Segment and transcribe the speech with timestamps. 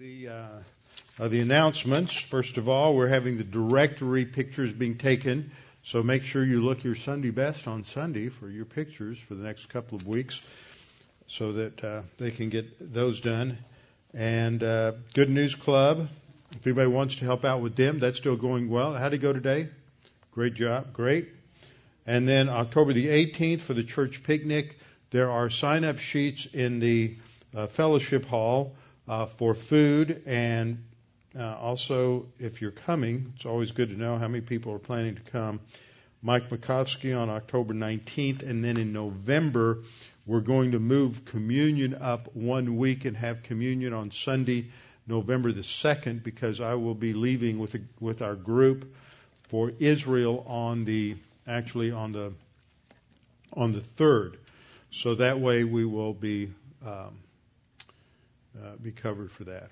[0.00, 0.28] the
[1.18, 2.14] uh, the announcements.
[2.14, 5.50] First of all, we're having the directory pictures being taken,
[5.82, 9.44] so make sure you look your Sunday best on Sunday for your pictures for the
[9.44, 10.40] next couple of weeks,
[11.26, 13.58] so that uh, they can get those done.
[14.14, 16.08] And uh, Good News Club,
[16.52, 18.94] if anybody wants to help out with them, that's still going well.
[18.94, 19.68] How'd it go today?
[20.32, 21.28] Great job, great.
[22.06, 24.78] And then October the 18th for the church picnic,
[25.10, 27.16] there are sign-up sheets in the
[27.54, 28.74] uh, fellowship hall
[29.10, 30.84] uh, for food and
[31.36, 35.16] uh, also if you're coming, it's always good to know how many people are planning
[35.16, 35.60] to come.
[36.22, 39.78] Mike Makovsky on October 19th, and then in November
[40.26, 44.70] we're going to move communion up one week and have communion on Sunday,
[45.08, 48.94] November the 2nd, because I will be leaving with a, with our group
[49.48, 51.16] for Israel on the
[51.48, 52.32] actually on the
[53.54, 54.36] on the third.
[54.92, 56.52] So that way we will be
[56.86, 57.18] um,
[58.58, 59.70] Uh, be covered for that.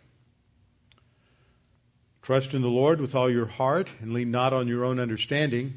[2.23, 5.75] Trust in the Lord with all your heart and lean not on your own understanding.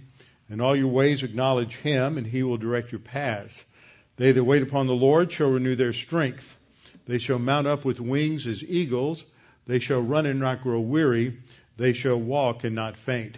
[0.49, 3.63] In all your ways acknowledge Him and He will direct your paths.
[4.17, 6.57] They that wait upon the Lord shall renew their strength.
[7.05, 9.23] They shall mount up with wings as eagles.
[9.65, 11.37] They shall run and not grow weary.
[11.77, 13.37] They shall walk and not faint.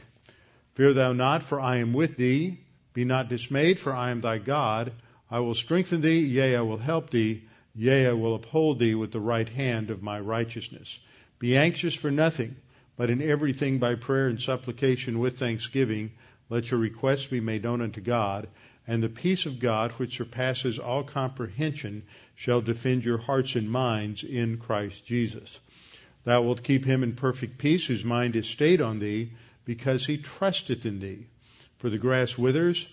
[0.76, 2.60] Fear thou not, for I am with thee.
[2.94, 4.92] Be not dismayed, for I am thy God.
[5.30, 7.44] I will strengthen thee, yea, I will help thee.
[7.76, 11.00] Yea, I will uphold thee with the right hand of my righteousness.
[11.40, 12.56] Be anxious for nothing,
[12.96, 16.12] but in everything by prayer and supplication with thanksgiving,
[16.50, 18.48] let your requests be made known unto God,
[18.86, 22.04] and the peace of God, which surpasses all comprehension,
[22.36, 25.60] shall defend your hearts and minds in Christ Jesus.
[26.26, 29.32] Thou wilt keep him in perfect peace, whose mind is stayed on thee,
[29.66, 31.26] because he trusteth in thee.
[31.78, 32.86] For the grass withers,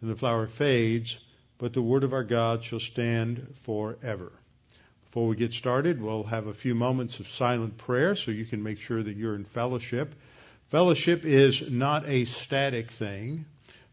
[0.00, 1.18] and the flower fades,
[1.58, 4.32] but the word of our God shall stand forever.
[5.06, 8.62] Before we get started, we'll have a few moments of silent prayer so you can
[8.62, 10.14] make sure that you're in fellowship.
[10.70, 13.46] Fellowship is not a static thing.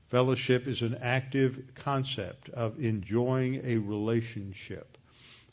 [0.09, 4.97] Fellowship is an active concept of enjoying a relationship.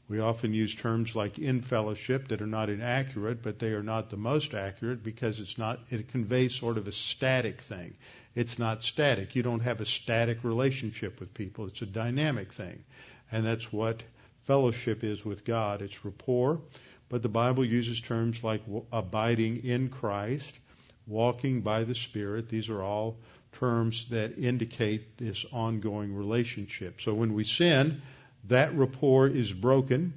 [0.08, 4.10] We often use terms like in fellowship that are not inaccurate, but they are not
[4.10, 7.94] the most accurate because it's not, it conveys sort of a static thing.
[8.34, 9.36] It's not static.
[9.36, 11.66] You don't have a static relationship with people.
[11.66, 12.84] It's a dynamic thing.
[13.30, 14.02] And that's what
[14.44, 15.82] fellowship is with God.
[15.82, 16.60] It's rapport.
[17.08, 20.58] But the Bible uses terms like abiding in Christ,
[21.06, 22.48] walking by the Spirit.
[22.48, 23.18] These are all
[23.58, 27.02] terms that indicate this ongoing relationship.
[27.02, 28.00] So when we sin,
[28.48, 30.14] that rapport is broken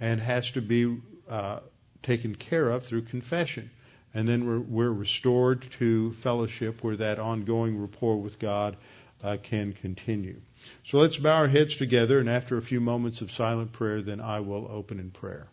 [0.00, 0.98] and has to be
[1.30, 1.60] uh,
[2.02, 3.70] taken care of through confession
[4.14, 8.76] and then we're, we're restored to fellowship where that ongoing rapport with God
[9.22, 10.40] uh, can continue.
[10.84, 14.20] So let's bow our heads together, and after a few moments of silent prayer, then
[14.20, 15.46] I will open in prayer.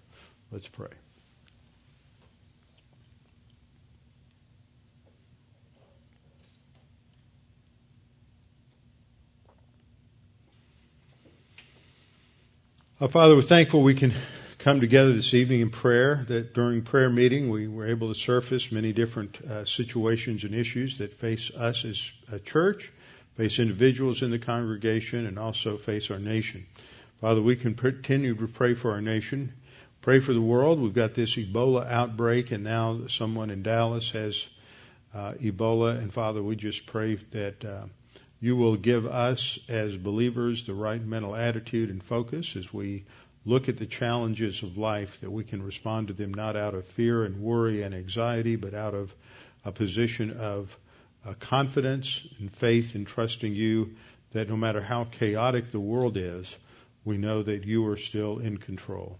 [0.52, 0.90] Let's pray.
[13.02, 14.14] Uh, Father, we're thankful we can
[14.60, 16.26] come together this evening in prayer.
[16.28, 20.98] That during prayer meeting we were able to surface many different uh, situations and issues
[20.98, 22.92] that face us as a church,
[23.38, 26.66] face individuals in the congregation, and also face our nation.
[27.22, 29.54] Father, we can continue to pray for our nation,
[30.02, 30.82] pray for the world.
[30.82, 34.46] We've got this Ebola outbreak, and now someone in Dallas has
[35.14, 35.98] uh, Ebola.
[35.98, 37.86] And Father, we just pray that uh,
[38.42, 43.06] you will give us as believers the right mental attitude and focus as we
[43.50, 46.86] look at the challenges of life, that we can respond to them not out of
[46.86, 49.14] fear and worry and anxiety, but out of
[49.66, 50.78] a position of
[51.26, 53.96] uh, confidence and faith and trusting you
[54.34, 56.56] that no matter how chaotic the world is,
[57.04, 59.18] we know that you are still in control.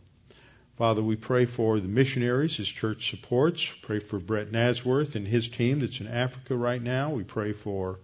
[0.78, 3.68] Father, we pray for the missionaries his church supports.
[3.82, 7.10] Pray for Brett Nasworth and his team that's in Africa right now.
[7.10, 8.00] We pray for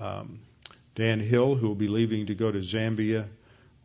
[0.00, 0.40] um,
[0.96, 3.28] Dan Hill, who will be leaving to go to Zambia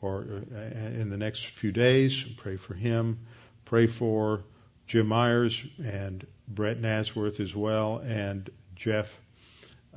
[0.01, 2.23] or uh, in the next few days.
[2.37, 3.19] Pray for him.
[3.65, 4.43] Pray for
[4.87, 9.13] Jim Myers and Brett Nasworth as well, and Jeff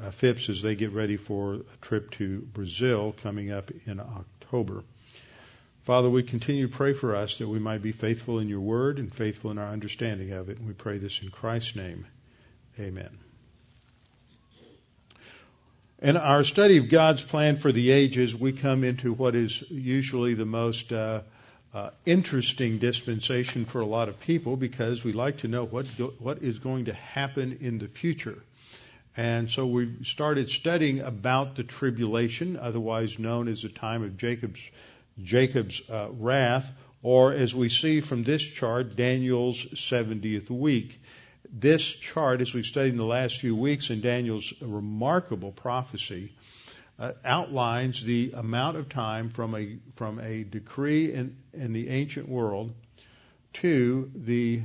[0.02, 4.82] uh, Phipps as they get ready for a trip to Brazil coming up in October.
[5.85, 8.99] Father, we continue to pray for us that we might be faithful in your word
[8.99, 10.58] and faithful in our understanding of it.
[10.58, 12.06] And we pray this in Christ's name.
[12.79, 13.30] Amen.
[16.02, 20.32] In our study of God's plan for the ages, we come into what is usually
[20.32, 21.20] the most uh,
[21.75, 26.14] uh, interesting dispensation for a lot of people because we like to know what go-
[26.19, 28.43] what is going to happen in the future.
[29.14, 34.62] And so we started studying about the tribulation, otherwise known as the time of Jacob's
[35.23, 36.73] Jacob's uh, wrath,
[37.03, 40.99] or as we see from this chart, Daniel's 70th week.
[41.52, 46.32] This chart, as we've studied in the last few weeks in Daniel's remarkable prophecy,
[46.99, 52.29] uh, outlines the amount of time from a from a decree in, in the ancient
[52.29, 52.73] world
[53.55, 54.62] to the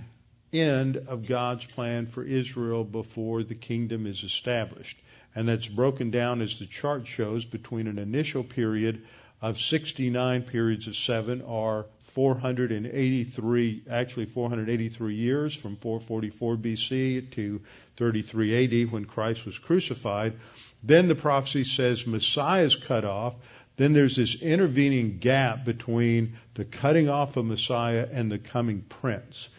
[0.53, 4.97] end of God's plan for Israel before the kingdom is established.
[5.33, 9.05] And that's broken down as the chart shows between an initial period
[9.41, 17.61] of 69 periods of seven or 483, actually 483 years from 444 BC to
[17.97, 20.39] 33 AD when Christ was crucified.
[20.81, 23.35] Then the prophecy says Messiah is cut off.
[23.75, 29.49] Then there's this intervening gap between the cutting off of Messiah and the coming prince.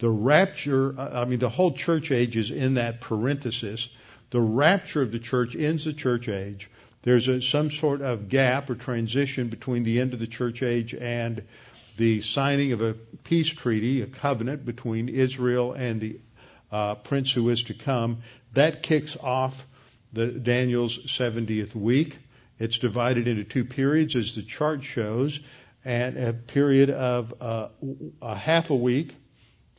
[0.00, 3.88] The rapture, uh, I mean, the whole church age is in that parenthesis.
[4.30, 6.68] The rapture of the church ends the church age.
[7.02, 10.92] There's a, some sort of gap or transition between the end of the church age
[10.92, 11.44] and
[12.00, 12.94] the signing of a
[13.24, 16.18] peace treaty, a covenant between Israel and the
[16.72, 18.22] uh, prince who is to come.
[18.54, 19.66] That kicks off
[20.10, 22.16] the Daniel's 70th week.
[22.58, 25.40] It's divided into two periods, as the chart shows,
[25.84, 27.68] and a period of uh,
[28.22, 29.14] a half a week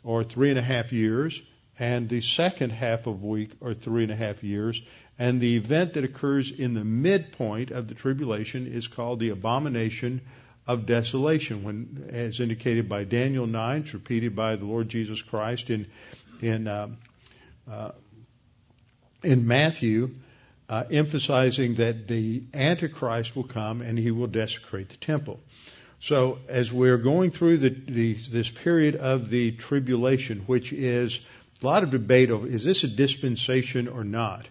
[0.03, 1.41] or three and a half years,
[1.79, 4.79] and the second half of a week or three and a half years.
[5.17, 10.21] And the event that occurs in the midpoint of the tribulation is called the abomination
[10.67, 15.69] of desolation, when, as indicated by Daniel 9, it's repeated by the Lord Jesus Christ
[15.69, 15.87] in
[16.41, 16.89] in uh,
[17.69, 17.91] uh,
[19.23, 20.15] in Matthew,
[20.67, 25.39] uh, emphasizing that the Antichrist will come and he will desecrate the temple.
[25.99, 31.19] So, as we're going through the, the, this period of the tribulation, which is
[31.61, 34.47] a lot of debate over is this a dispensation or not?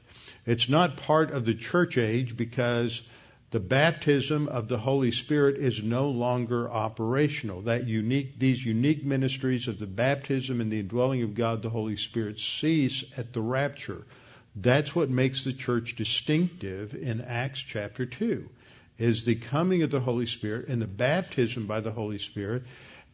[0.46, 3.02] It's not part of the church age because
[3.50, 7.62] the baptism of the Holy Spirit is no longer operational.
[7.62, 11.96] That unique, these unique ministries of the baptism and the indwelling of God, the Holy
[11.96, 14.06] Spirit, cease at the rapture.
[14.54, 18.48] That's what makes the church distinctive in Acts chapter 2,
[18.98, 22.62] is the coming of the Holy Spirit and the baptism by the Holy Spirit.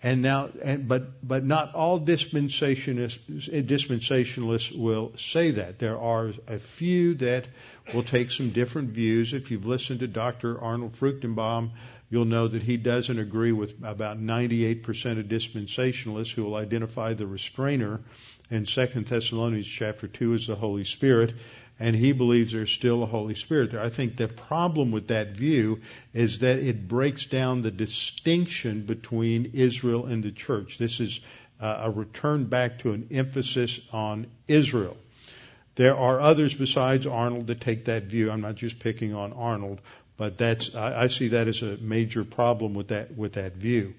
[0.03, 5.79] And now, and, but, but not all dispensationalists, eh, dispensationalists will say that.
[5.79, 7.47] There are a few that
[7.95, 9.33] will take some different views.
[9.33, 10.61] If you've listened to Dr.
[10.61, 11.71] Arnold Fruchtenbaum,
[12.11, 14.83] you'll know that he doesn't agree with about 98%
[15.19, 18.01] of dispensationalists who will identify the restrainer
[18.51, 21.35] in 2 Thessalonians chapter 2 as the Holy Spirit,
[21.79, 23.83] and he believes there's still a Holy Spirit there.
[23.83, 25.81] I think the problem with that view
[26.15, 30.79] is that it breaks down the distinction between Israel and the church.
[30.79, 31.21] This is
[31.61, 34.97] uh, a return back to an emphasis on Israel.
[35.75, 38.31] There are others besides Arnold that take that view.
[38.31, 39.81] I'm not just picking on Arnold,
[40.17, 43.95] but that's I, I see that as a major problem with that with that view.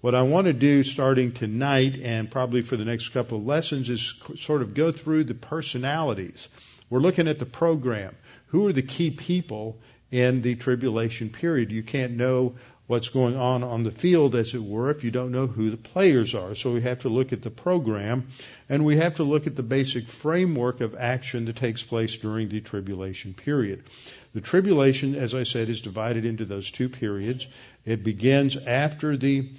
[0.00, 3.90] What I want to do starting tonight and probably for the next couple of lessons
[3.90, 6.48] is sort of go through the personalities.
[6.90, 8.16] We're looking at the program.
[8.48, 9.78] Who are the key people
[10.10, 11.70] in the tribulation period?
[11.70, 12.54] You can't know
[12.88, 15.76] what's going on on the field, as it were, if you don't know who the
[15.76, 16.54] players are.
[16.54, 18.28] So we have to look at the program
[18.70, 22.48] and we have to look at the basic framework of action that takes place during
[22.48, 23.84] the tribulation period.
[24.32, 27.46] The tribulation, as I said, is divided into those two periods.
[27.84, 29.50] It begins after the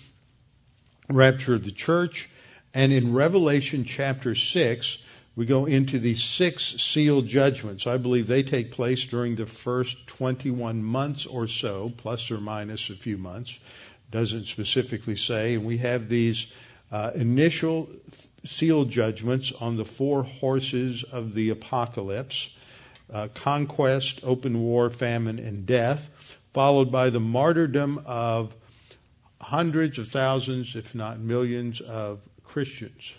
[1.07, 2.29] rapture of the church,
[2.73, 4.97] and in Revelation chapter 6,
[5.39, 7.87] we go into the six sealed judgments.
[7.87, 12.89] I believe they take place during the first 21 months or so, plus or minus
[12.89, 13.57] a few months.
[14.11, 15.53] Doesn't specifically say.
[15.55, 16.47] And we have these
[16.91, 17.87] uh, initial
[18.43, 22.49] sealed judgments on the four horses of the apocalypse
[23.09, 26.05] uh, conquest, open war, famine, and death,
[26.53, 28.53] followed by the martyrdom of
[29.39, 33.13] hundreds of thousands, if not millions, of Christians.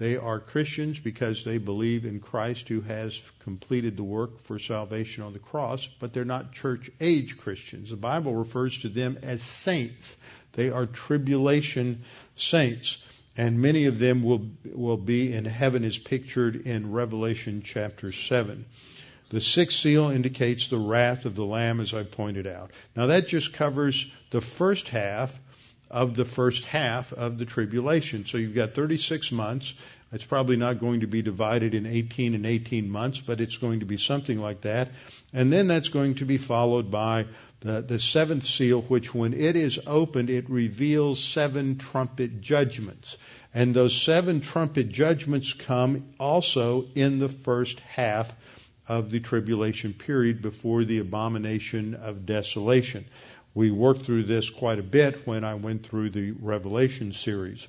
[0.00, 5.22] They are Christians because they believe in Christ who has completed the work for salvation
[5.22, 7.90] on the cross, but they're not church age Christians.
[7.90, 10.16] The Bible refers to them as saints.
[10.54, 12.00] They are tribulation
[12.34, 12.96] saints,
[13.36, 18.64] and many of them will will be in heaven as pictured in Revelation chapter 7.
[19.28, 22.70] The sixth seal indicates the wrath of the Lamb, as I pointed out.
[22.96, 25.38] Now that just covers the first half
[25.90, 28.24] of the first half of the tribulation.
[28.24, 29.74] So you've got 36 months.
[30.12, 33.80] It's probably not going to be divided in 18 and 18 months, but it's going
[33.80, 34.90] to be something like that.
[35.32, 37.26] And then that's going to be followed by
[37.60, 43.16] the, the seventh seal, which when it is opened, it reveals seven trumpet judgments.
[43.52, 48.34] And those seven trumpet judgments come also in the first half
[48.88, 53.04] of the tribulation period before the abomination of desolation.
[53.54, 57.66] We worked through this quite a bit when I went through the Revelation series.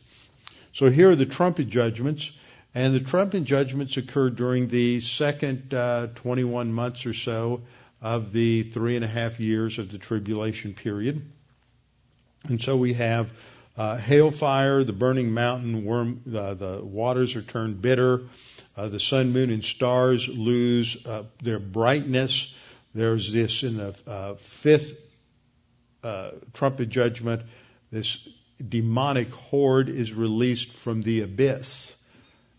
[0.73, 2.31] So here are the trumpet judgments.
[2.73, 7.61] And the trumpet judgments occurred during the second uh, 21 months or so
[8.01, 11.21] of the three and a half years of the tribulation period.
[12.47, 13.29] And so we have
[13.77, 18.23] uh, hail fire, the burning mountain, worm, uh, the waters are turned bitter,
[18.77, 22.53] uh, the sun, moon, and stars lose uh, their brightness.
[22.95, 25.10] There's this in the uh, fifth
[26.03, 27.43] uh, trumpet judgment.
[27.91, 28.27] This
[28.67, 31.91] demonic horde is released from the abyss,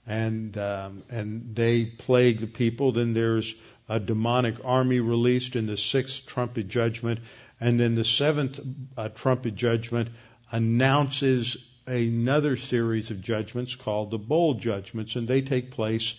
[0.06, 2.92] and um, and they plague the people.
[2.92, 3.54] Then there's
[3.88, 7.20] a demonic army released in the sixth trumpet judgment,
[7.61, 8.61] and then the seventh
[8.96, 10.08] uh, trumpet judgment
[10.50, 11.56] announces
[11.87, 16.14] another series of judgments called the bowl judgments, and they take place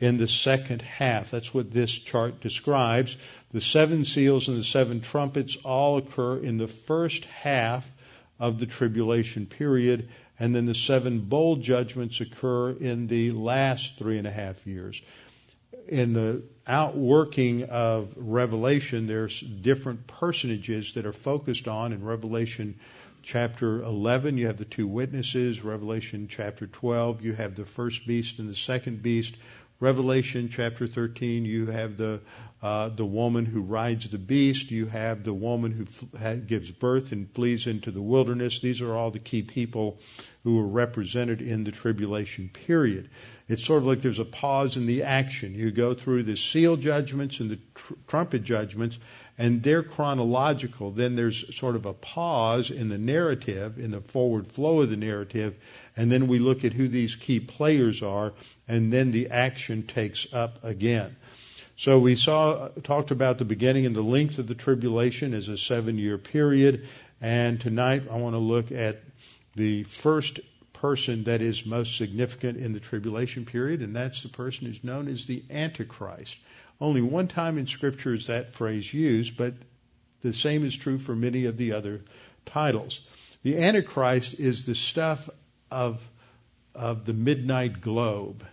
[0.00, 1.30] in the second half.
[1.30, 3.16] That's what this chart describes.
[3.52, 7.90] The seven seals and the seven trumpets all occur in the first half
[8.38, 14.18] of the tribulation period, and then the seven bowl judgments occur in the last three
[14.18, 15.00] and a half years.
[15.88, 22.78] In the outworking of Revelation, there's different personages that are focused on in Revelation
[23.22, 25.62] chapter 11, you have the two witnesses.
[25.62, 29.34] Revelation chapter 12, you have the first beast and the second beast.
[29.80, 32.20] Revelation chapter 13, you have the
[32.60, 34.72] uh, the woman who rides the beast.
[34.72, 38.58] You have the woman who f- gives birth and flees into the wilderness.
[38.58, 40.00] These are all the key people
[40.42, 43.10] who are represented in the tribulation period.
[43.46, 45.54] It's sort of like there's a pause in the action.
[45.54, 48.98] You go through the seal judgments and the tr- trumpet judgments,
[49.38, 50.90] and they're chronological.
[50.90, 54.96] Then there's sort of a pause in the narrative, in the forward flow of the
[54.96, 55.54] narrative,
[55.98, 58.32] and then we look at who these key players are,
[58.68, 61.16] and then the action takes up again.
[61.76, 65.58] So we saw, talked about the beginning and the length of the tribulation as a
[65.58, 66.86] seven year period,
[67.20, 69.00] and tonight I want to look at
[69.56, 70.38] the first
[70.72, 75.08] person that is most significant in the tribulation period, and that's the person who's known
[75.08, 76.38] as the Antichrist.
[76.80, 79.54] Only one time in Scripture is that phrase used, but
[80.22, 82.02] the same is true for many of the other
[82.46, 83.00] titles.
[83.42, 85.28] The Antichrist is the stuff
[85.70, 86.00] of,
[86.74, 88.44] of the Midnight Globe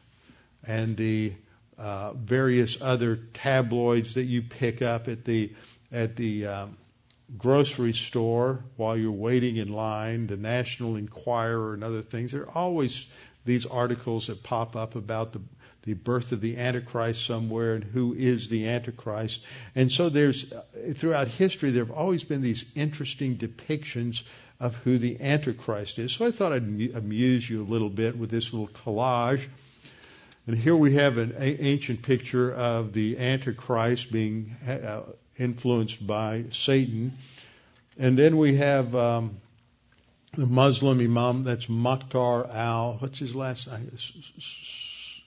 [0.65, 1.33] and the
[1.77, 5.53] uh, various other tabloids that you pick up at the
[5.91, 6.77] at the um,
[7.37, 12.31] grocery store while you're waiting in line, the National Enquirer and other things.
[12.31, 13.05] There are always
[13.45, 15.41] these articles that pop up about the
[15.85, 19.41] the birth of the Antichrist somewhere and who is the Antichrist.
[19.75, 20.51] And so there's,
[20.95, 24.23] throughout history, there have always been these interesting depictions
[24.59, 26.13] of who the Antichrist is.
[26.13, 29.45] So I thought I'd amuse you a little bit with this little collage.
[30.47, 35.01] And here we have an ancient picture of the Antichrist being uh,
[35.37, 37.17] influenced by Satan.
[37.97, 39.37] And then we have um,
[40.33, 43.91] the Muslim Imam, that's Mukhtar al, what's his last name?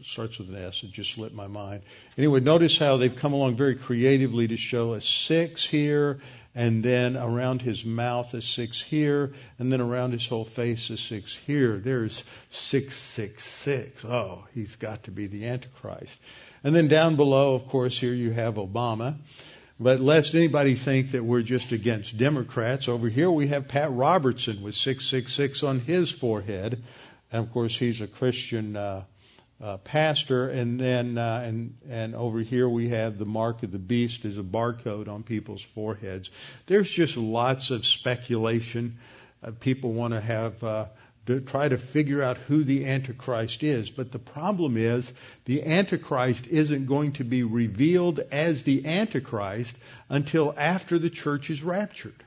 [0.05, 0.83] starts with an S.
[0.85, 1.83] It just slipped my mind.
[2.17, 6.21] Anyway, notice how they've come along very creatively to show a six here,
[6.59, 10.97] and then around his mouth a six here, and then around his whole face a
[10.97, 11.79] six here.
[11.79, 14.05] There's six, six, six.
[14.05, 16.19] Oh, he's got to be the Antichrist.
[16.65, 19.19] And then down below, of course, here you have Obama.
[19.79, 24.61] But lest anybody think that we're just against Democrats, over here we have Pat Robertson
[24.61, 26.83] with 666 on his forehead.
[27.31, 29.05] And of course, he's a Christian uh,
[29.61, 33.79] uh, pastor, and then uh, and and over here we have the mark of the
[33.79, 36.31] beast as a barcode on people's foreheads.
[36.67, 38.99] There's just lots of speculation.
[39.43, 40.87] Uh, people want to have uh,
[41.27, 45.13] to try to figure out who the Antichrist is, but the problem is
[45.45, 49.77] the Antichrist isn't going to be revealed as the Antichrist
[50.09, 52.25] until after the church is raptured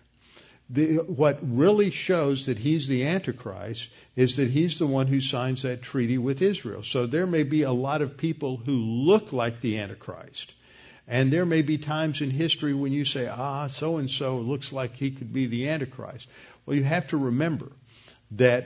[0.72, 5.62] the, what really shows that he's the Antichrist is that he's the one who signs
[5.62, 6.84] that treaty with Israel.
[6.84, 10.52] So there may be a lot of people who look like the Antichrist.
[11.08, 14.72] And there may be times in history when you say, ah, so and so looks
[14.72, 16.28] like he could be the Antichrist.
[16.66, 17.72] Well, you have to remember
[18.32, 18.66] that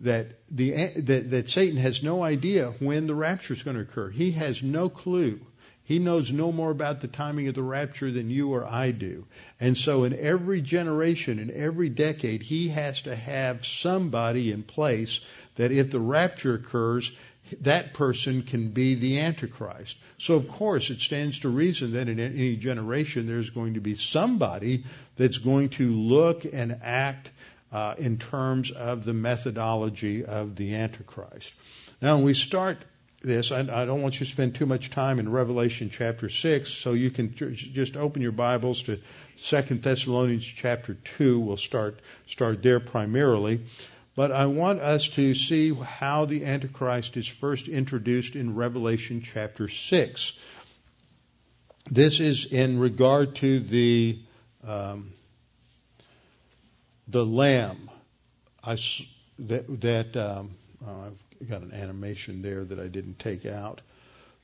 [0.00, 4.10] that the that, that Satan has no idea when the rapture is going to occur.
[4.10, 5.40] He has no clue
[5.84, 9.26] he knows no more about the timing of the rapture than you or I do.
[9.60, 15.20] And so in every generation, in every decade, he has to have somebody in place
[15.56, 17.12] that if the rapture occurs,
[17.60, 19.98] that person can be the Antichrist.
[20.16, 23.96] So of course it stands to reason that in any generation there's going to be
[23.96, 24.84] somebody
[25.16, 27.28] that's going to look and act
[27.70, 31.52] uh, in terms of the methodology of the Antichrist.
[32.00, 32.78] Now when we start
[33.24, 33.50] this.
[33.50, 36.92] I, I, don't want you to spend too much time in Revelation chapter 6, so
[36.92, 39.00] you can just open your Bibles to
[39.36, 41.40] Second Thessalonians chapter 2.
[41.40, 43.62] We'll start, start there primarily.
[44.16, 49.66] But I want us to see how the Antichrist is first introduced in Revelation chapter
[49.66, 50.32] 6.
[51.90, 54.20] This is in regard to the,
[54.66, 55.12] um,
[57.08, 57.90] the Lamb.
[58.62, 58.78] I,
[59.40, 60.52] that, that um,
[60.86, 63.80] I've got an animation there that I didn't take out.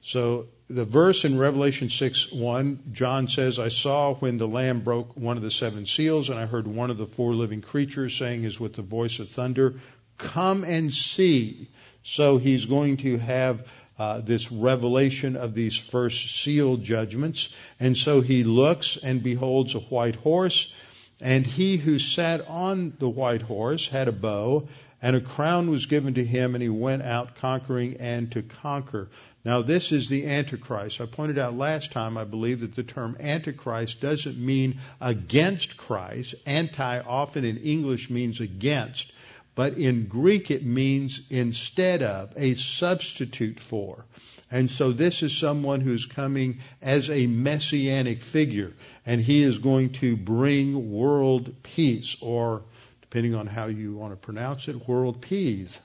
[0.03, 5.17] So the verse in Revelation 6 1, John says, I saw when the Lamb broke
[5.17, 8.47] one of the seven seals, and I heard one of the four living creatures saying,
[8.47, 9.75] as with the voice of thunder,
[10.17, 11.69] Come and see.
[12.03, 13.67] So he's going to have
[13.99, 17.51] uh, this revelation of these first seal judgments.
[17.79, 20.73] And so he looks and beholds a white horse,
[21.21, 24.69] and he who sat on the white horse had a bow,
[25.03, 29.09] and a crown was given to him, and he went out conquering and to conquer.
[29.45, 31.01] Now, this is the Antichrist.
[31.01, 36.35] I pointed out last time, I believe, that the term Antichrist doesn't mean against Christ.
[36.45, 39.11] Anti often in English means against,
[39.55, 44.05] but in Greek it means instead of, a substitute for.
[44.51, 48.75] And so this is someone who's coming as a messianic figure,
[49.07, 52.65] and he is going to bring world peace, or
[53.11, 55.77] depending on how you want to pronounce it, world peace.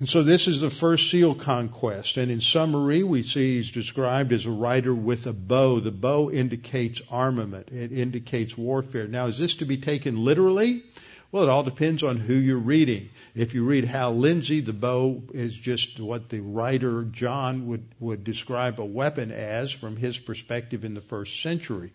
[0.00, 2.16] And so this is the first seal conquest.
[2.16, 5.78] And in summary, we see he's described as a rider with a bow.
[5.78, 7.68] The bow indicates armament.
[7.68, 9.06] It indicates warfare.
[9.06, 10.82] Now, is this to be taken literally?
[11.30, 13.10] Well, it all depends on who you're reading.
[13.36, 18.24] If you read Hal Lindsey, the bow is just what the writer John would, would
[18.24, 21.92] describe a weapon as from his perspective in the first century.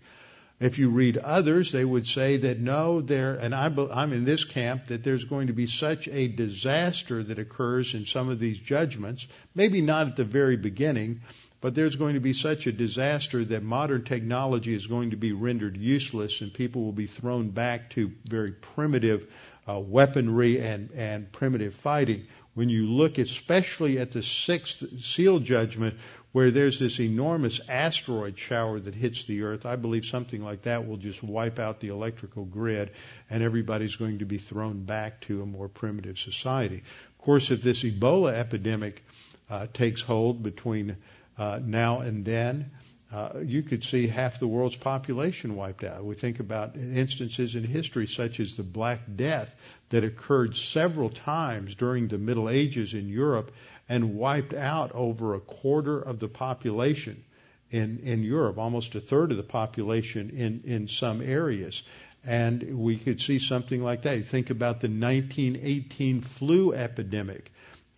[0.60, 4.46] If you read others, they would say that no, there, and I, I'm in this
[4.46, 8.58] camp, that there's going to be such a disaster that occurs in some of these
[8.58, 11.22] judgments, maybe not at the very beginning,
[11.60, 15.34] but there's going to be such a disaster that modern technology is going to be
[15.34, 19.28] rendered useless and people will be thrown back to very primitive
[19.68, 22.28] uh, weaponry and, and primitive fighting.
[22.54, 25.96] When you look especially at the sixth seal judgment,
[26.36, 29.66] where there's this enormous asteroid shower that hits the earth.
[29.66, 32.92] I believe something like that will just wipe out the electrical grid
[33.30, 36.84] and everybody's going to be thrown back to a more primitive society.
[37.18, 39.02] Of course, if this Ebola epidemic
[39.50, 40.98] uh, takes hold between
[41.38, 42.70] uh, now and then,
[43.14, 46.04] uh, you could see half the world's population wiped out.
[46.04, 49.56] We think about instances in history such as the Black Death
[49.88, 53.54] that occurred several times during the Middle Ages in Europe
[53.88, 57.24] and wiped out over a quarter of the population
[57.72, 61.84] in, in Europe, almost a third of the population in, in some areas.
[62.24, 64.26] And we could see something like that.
[64.26, 67.52] Think about the 1918 flu epidemic,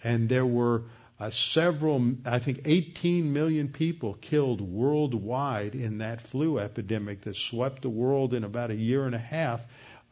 [0.03, 0.83] and there were
[1.19, 7.81] uh, several, I think 18 million people killed worldwide in that flu epidemic that swept
[7.81, 9.61] the world in about a year and a half.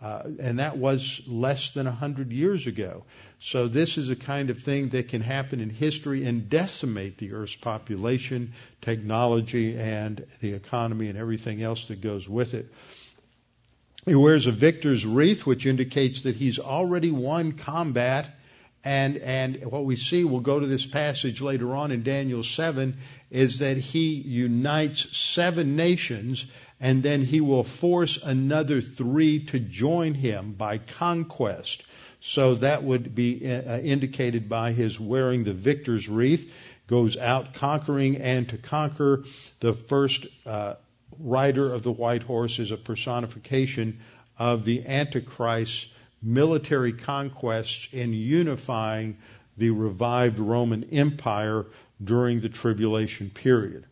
[0.02, 3.06] Uh, and that was less than a hundred years ago.
[3.40, 7.34] So this is a kind of thing that can happen in history and decimate the
[7.34, 12.72] Earth's population, technology, and the economy and everything else that goes with it.
[14.06, 18.28] He wears a victor's wreath, which indicates that he's already won combat.
[18.84, 22.98] And, and what we see, we'll go to this passage later on in Daniel 7,
[23.32, 26.46] is that he unites seven nations
[26.86, 31.82] and then he will force another three to join him by conquest.
[32.22, 36.48] So that would be uh, indicated by his wearing the victor's wreath,
[36.86, 39.24] goes out conquering and to conquer.
[39.62, 40.76] The first uh,
[41.18, 44.02] rider of the white horse is a personification
[44.38, 45.88] of the Antichrist's
[46.22, 49.18] military conquests in unifying
[49.58, 51.66] the revived Roman Empire
[52.04, 53.88] during the tribulation period.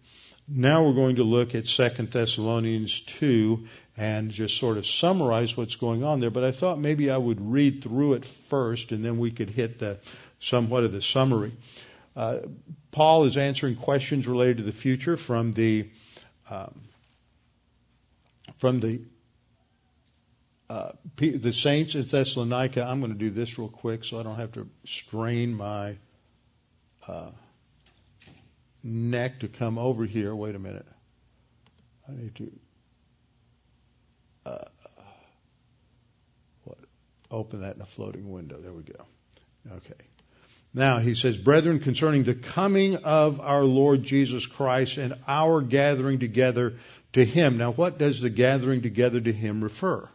[0.48, 5.76] Now we're going to look at 2 Thessalonians 2 and just sort of summarize what's
[5.76, 6.32] going on there.
[6.32, 9.80] But I thought maybe I would read through it first, and then we could hit
[9.80, 10.00] the
[10.40, 11.54] somewhat of the summary.
[12.16, 12.40] Uh,
[12.92, 15.90] Paul is answering questions related to the future from the
[16.50, 16.82] um,
[18.58, 19.02] from the
[20.70, 22.84] uh, the saints in Thessalonica.
[22.84, 25.96] I'm going to do this real quick so I don't have to strain my
[27.08, 27.30] uh,
[28.84, 30.36] neck to come over here.
[30.36, 30.86] Wait a minute.
[32.08, 32.52] I need to
[34.46, 34.66] uh,
[36.66, 36.78] what?
[37.32, 38.60] Open that in a floating window.
[38.60, 39.06] There we go.
[39.72, 39.94] Okay.
[40.74, 46.20] Now he says, brethren, concerning the coming of our Lord Jesus Christ and our gathering
[46.20, 46.74] together
[47.14, 47.58] to him.
[47.58, 50.10] Now what does the gathering together to him refer?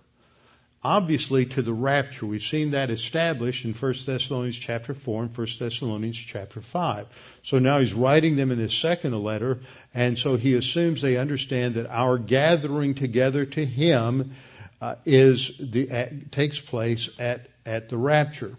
[0.82, 2.26] Obviously to the rapture.
[2.26, 7.06] We've seen that established in 1 Thessalonians chapter 4 and 1 Thessalonians chapter 5.
[7.42, 9.60] So now he's writing them in his second letter,
[9.92, 14.34] and so he assumes they understand that our gathering together to him
[14.80, 18.56] uh, is the, uh, takes place at, at the rapture.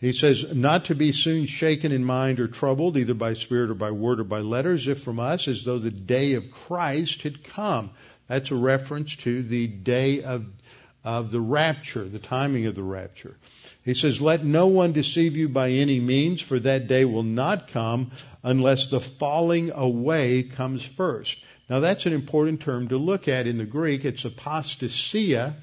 [0.00, 3.74] He says, not to be soon shaken in mind or troubled, either by spirit or
[3.74, 7.42] by word or by letters, if from us, as though the day of Christ had
[7.42, 7.90] come.
[8.28, 10.46] That's a reference to the day of,
[11.04, 13.36] of the rapture, the timing of the rapture.
[13.84, 17.68] He says, let no one deceive you by any means, for that day will not
[17.68, 21.38] come unless the falling away comes first.
[21.70, 24.04] Now that's an important term to look at in the Greek.
[24.04, 25.54] It's apostasia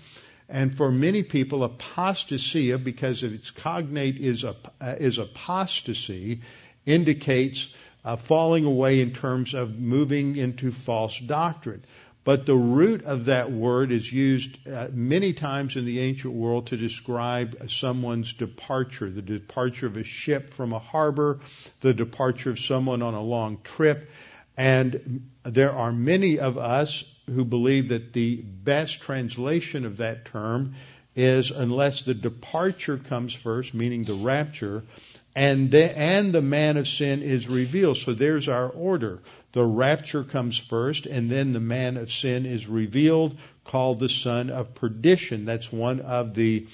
[0.48, 6.41] and for many people, apostasia, because its cognate is, uh, is apostasy,
[6.86, 7.74] indicates
[8.19, 11.84] falling away in terms of moving into false doctrine.
[12.25, 16.67] But the root of that word is used uh, many times in the ancient world
[16.67, 21.39] to describe someone's departure, the departure of a ship from a harbor,
[21.81, 24.09] the departure of someone on a long trip.
[24.57, 30.73] And there are many of us who believe that the best translation of that term
[31.15, 34.83] is unless the departure comes first, meaning the rapture,
[35.35, 37.97] and the, and the man of sin is revealed.
[37.97, 39.19] So there's our order.
[39.56, 44.50] The rapture comes first, and then the man of sin is revealed, called the son
[44.50, 45.46] of perdition.
[45.46, 46.68] That's one of the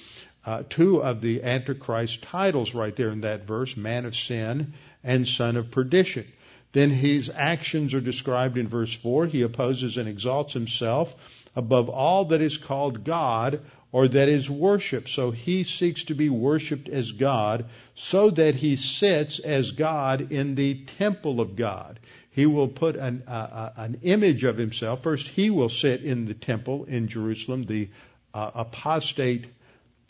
[0.44, 4.72] uh, two of the Antichrist titles right there in that verse: man of sin
[5.04, 6.26] and son of perdition.
[6.72, 9.26] Then his actions are described in verse 4.
[9.26, 11.14] He opposes and exalts himself
[11.54, 13.60] above all that is called God
[13.92, 15.08] or that is worshiped.
[15.08, 20.56] So he seeks to be worshiped as God so that he sits as God in
[20.56, 22.00] the temple of God.
[22.32, 25.02] He will put an, uh, an image of himself.
[25.02, 27.90] First, he will sit in the temple in Jerusalem, the
[28.32, 29.46] uh, apostate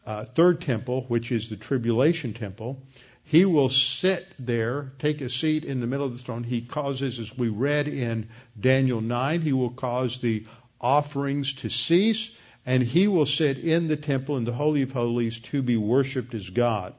[0.06, 2.80] uh, third temple, which is the tribulation temple.
[3.24, 6.44] He will sit there, take a seat in the middle of the throne.
[6.44, 10.46] He causes, as we read in Daniel 9, he will cause the
[10.80, 12.30] offerings to cease,
[12.66, 16.34] and he will sit in the temple in the Holy of Holies to be worshiped
[16.34, 16.94] as God.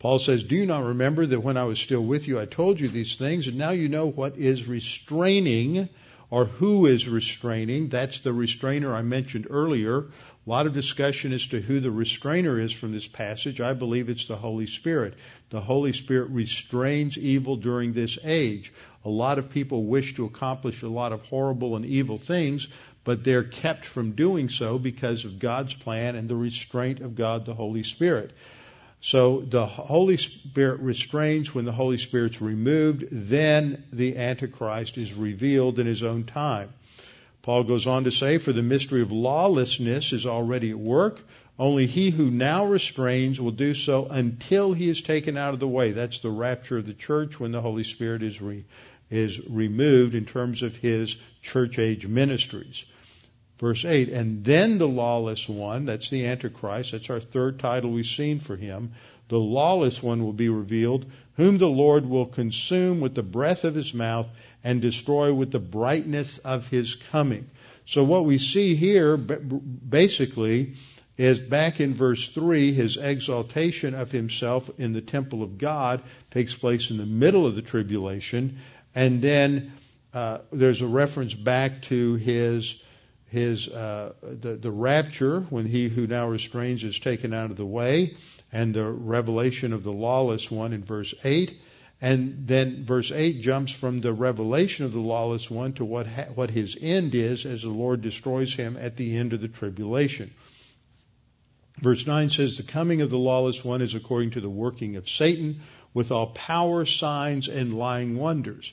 [0.00, 2.80] Paul says, Do you not remember that when I was still with you, I told
[2.80, 5.88] you these things, and now you know what is restraining
[6.30, 7.88] or who is restraining.
[7.88, 10.06] That's the restrainer I mentioned earlier
[10.46, 13.60] a lot of discussion as to who the restrainer is from this passage.
[13.60, 15.14] I believe it's the Holy Spirit.
[15.50, 18.72] The Holy Spirit restrains evil during this age.
[19.04, 22.68] A lot of people wish to accomplish a lot of horrible and evil things,
[23.04, 27.44] but they're kept from doing so because of God's plan and the restraint of God,
[27.44, 28.32] the Holy Spirit.
[29.00, 35.78] So the Holy Spirit restrains when the Holy Spirit's removed, then the Antichrist is revealed
[35.78, 36.74] in his own time.
[37.42, 41.20] Paul goes on to say, For the mystery of lawlessness is already at work.
[41.58, 45.68] Only he who now restrains will do so until he is taken out of the
[45.68, 45.92] way.
[45.92, 48.64] That's the rapture of the church when the Holy Spirit is, re,
[49.10, 52.84] is removed in terms of his church age ministries.
[53.60, 58.06] Verse 8, and then the lawless one, that's the Antichrist, that's our third title we've
[58.06, 58.92] seen for him,
[59.28, 61.04] the lawless one will be revealed,
[61.36, 64.28] whom the Lord will consume with the breath of his mouth
[64.64, 67.50] and destroy with the brightness of his coming.
[67.84, 70.76] So what we see here basically
[71.18, 76.54] is back in verse 3, his exaltation of himself in the temple of God takes
[76.54, 78.60] place in the middle of the tribulation,
[78.94, 79.74] and then
[80.14, 82.74] uh, there's a reference back to his
[83.30, 87.64] his uh, the, the rapture when he who now restrains is taken out of the
[87.64, 88.16] way,
[88.52, 91.56] and the revelation of the lawless one in verse 8.
[92.02, 96.28] And then verse 8 jumps from the revelation of the lawless one to what, ha-
[96.34, 100.32] what his end is as the Lord destroys him at the end of the tribulation.
[101.78, 105.08] Verse 9 says, The coming of the lawless one is according to the working of
[105.08, 105.60] Satan
[105.92, 108.72] with all power, signs, and lying wonders.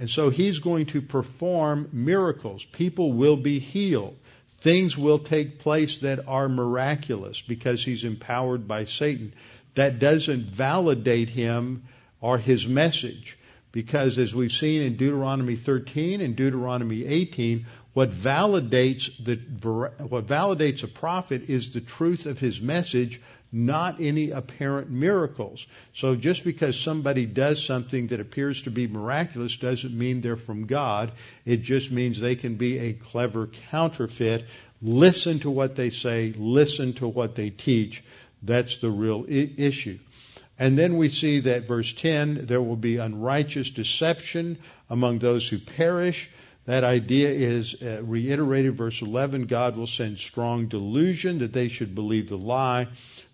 [0.00, 2.64] And so he's going to perform miracles.
[2.64, 4.16] People will be healed.
[4.62, 9.34] Things will take place that are miraculous because he's empowered by Satan.
[9.74, 11.84] That doesn't validate him
[12.22, 13.36] or his message.
[13.72, 19.36] Because as we've seen in Deuteronomy 13 and Deuteronomy 18, what validates the,
[20.06, 23.20] what validates a prophet is the truth of his message,
[23.52, 25.66] not any apparent miracles.
[25.92, 30.66] So just because somebody does something that appears to be miraculous doesn't mean they're from
[30.66, 31.12] God.
[31.44, 34.46] It just means they can be a clever counterfeit.
[34.80, 38.04] Listen to what they say, listen to what they teach.
[38.42, 39.98] That's the real I- issue.
[40.58, 44.58] And then we see that verse 10, there will be unrighteous deception
[44.90, 46.28] among those who perish.
[46.66, 51.94] That idea is uh, reiterated, verse 11 God will send strong delusion that they should
[51.94, 52.88] believe the lie,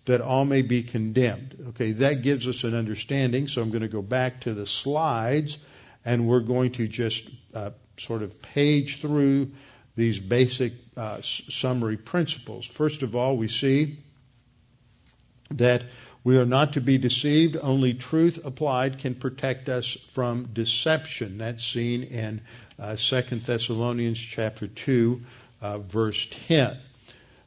[0.05, 1.55] that all may be condemned.
[1.69, 3.47] Okay, that gives us an understanding.
[3.47, 5.57] So I'm going to go back to the slides
[6.05, 9.51] and we're going to just uh, sort of page through
[9.95, 12.65] these basic uh, summary principles.
[12.65, 13.99] First of all, we see
[15.51, 15.83] that
[16.23, 17.57] we are not to be deceived.
[17.59, 21.39] Only truth applied can protect us from deception.
[21.39, 22.41] That's seen in
[22.79, 25.21] uh, 2 Thessalonians chapter 2,
[25.61, 26.77] uh, verse 10.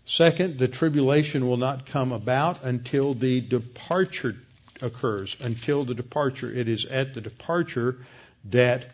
[0.07, 4.37] Second, the tribulation will not come about until the departure
[4.83, 5.37] occurs.
[5.41, 6.51] Until the departure.
[6.51, 7.99] It is at the departure
[8.47, 8.87] that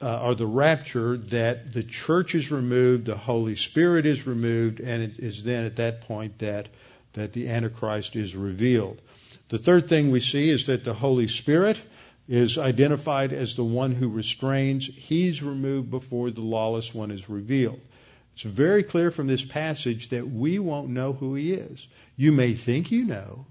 [0.00, 5.02] uh, or the rapture that the church is removed, the Holy Spirit is removed, and
[5.02, 6.68] it is then at that point that
[7.14, 9.00] that the Antichrist is revealed.
[9.48, 11.80] The third thing we see is that the Holy Spirit
[12.28, 14.86] is identified as the one who restrains.
[14.86, 17.80] He's removed before the lawless one is revealed.
[18.34, 21.86] It's very clear from this passage that we won't know who he is.
[22.16, 23.46] You may think you know,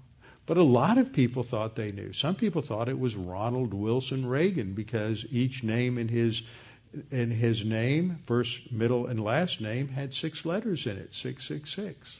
[0.46, 2.12] but a lot of people thought they knew.
[2.12, 6.42] Some people thought it was Ronald Wilson Reagan because each name in his
[7.10, 11.74] in his name, first, middle, and last name, had six letters in it, six six
[11.74, 12.16] six.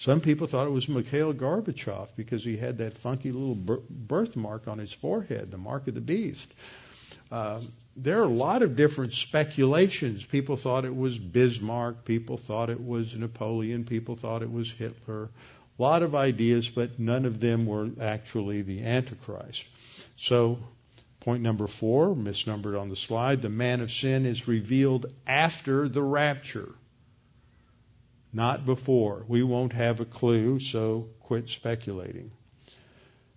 [0.00, 4.78] Some people thought it was Mikhail Gorbachev because he had that funky little birthmark on
[4.78, 6.50] his forehead, the mark of the beast.
[7.30, 7.60] Uh,
[7.96, 10.24] there are a lot of different speculations.
[10.24, 12.06] People thought it was Bismarck.
[12.06, 13.84] People thought it was Napoleon.
[13.84, 15.24] People thought it was Hitler
[15.78, 19.66] A lot of ideas, but none of them were actually the Antichrist.
[20.16, 20.60] So,
[21.20, 26.02] point number four, misnumbered on the slide, the man of sin is revealed after the
[26.02, 26.72] rapture,
[28.32, 29.24] not before.
[29.28, 32.30] We won't have a clue, so quit speculating.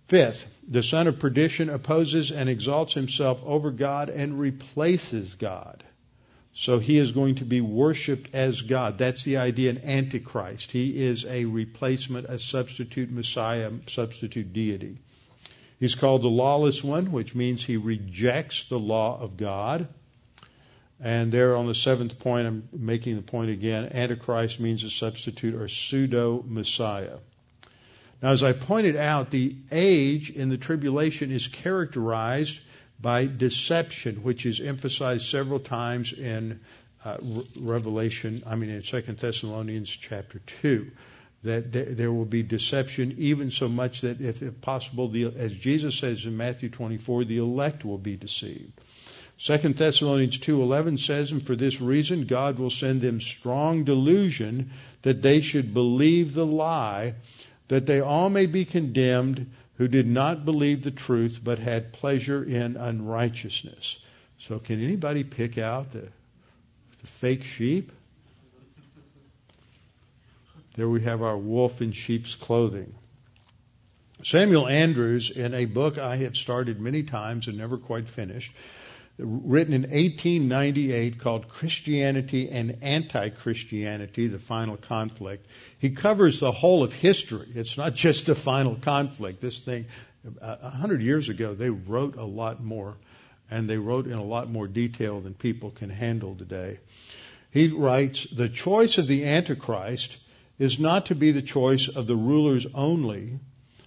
[0.08, 5.82] Fifth, the son of perdition opposes and exalts himself over God and replaces God.
[6.52, 8.98] So he is going to be worshiped as God.
[8.98, 10.70] That's the idea in Antichrist.
[10.70, 14.98] He is a replacement, a substitute Messiah, substitute deity.
[15.80, 19.88] He's called the lawless one, which means he rejects the law of God.
[21.00, 25.54] And there on the seventh point, I'm making the point again, Antichrist means a substitute
[25.54, 27.18] or pseudo Messiah.
[28.22, 32.58] Now, as I pointed out, the age in the tribulation is characterized
[33.00, 36.60] by deception, which is emphasized several times in
[37.04, 37.18] uh,
[37.60, 40.90] Revelation, I mean in Second Thessalonians chapter 2,
[41.42, 46.24] that there will be deception even so much that if, possible, the, as Jesus says
[46.24, 48.72] in Matthew 24, the elect will be deceived.
[49.38, 54.70] Second Thessalonians 2:11 says, "And for this reason God will send them strong delusion
[55.02, 57.14] that they should believe the lie,
[57.68, 62.44] that they all may be condemned who did not believe the truth but had pleasure
[62.44, 63.98] in unrighteousness.
[64.38, 66.08] So, can anybody pick out the,
[67.00, 67.90] the fake sheep?
[70.76, 72.94] There we have our wolf in sheep's clothing.
[74.22, 78.52] Samuel Andrews, in a book I have started many times and never quite finished,
[79.18, 85.46] written in 1898 called Christianity and Anti-Christianity, the Final Conflict.
[85.78, 87.48] He covers the whole of history.
[87.54, 89.40] It's not just the final conflict.
[89.40, 89.86] This thing,
[90.40, 92.96] a hundred years ago, they wrote a lot more,
[93.50, 96.80] and they wrote in a lot more detail than people can handle today.
[97.52, 100.16] He writes, the choice of the Antichrist
[100.58, 103.38] is not to be the choice of the rulers only,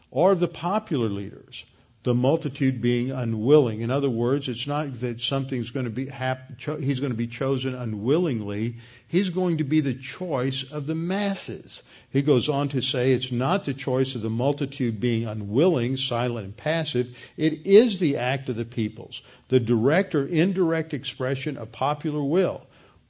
[0.10, 1.66] or of the popular leaders
[2.08, 3.82] the multitude being unwilling.
[3.82, 7.18] In other words, it's not that something's going to be hap- cho- he's going to
[7.18, 8.78] be chosen unwillingly.
[9.10, 11.84] He's going to be the choice of the masses.
[12.12, 16.46] He goes on to say it's not the choice of the multitude being unwilling, silent
[16.46, 17.14] and passive.
[17.36, 22.62] It is the act of the peoples, the direct or indirect expression of popular will.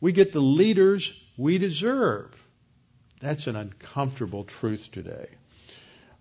[0.01, 2.33] We get the leaders we deserve.
[3.21, 5.27] That's an uncomfortable truth today.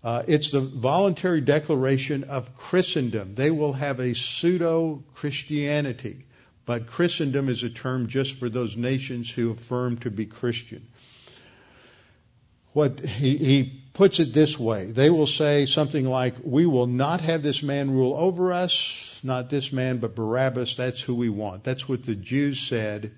[0.03, 3.35] Uh, it's the voluntary declaration of Christendom.
[3.35, 6.25] They will have a pseudo Christianity,
[6.65, 10.87] but Christendom is a term just for those nations who affirm to be Christian.
[12.73, 17.21] What he, he puts it this way they will say something like, We will not
[17.21, 20.75] have this man rule over us, not this man, but Barabbas.
[20.75, 21.63] That's who we want.
[21.63, 23.11] That's what the Jews said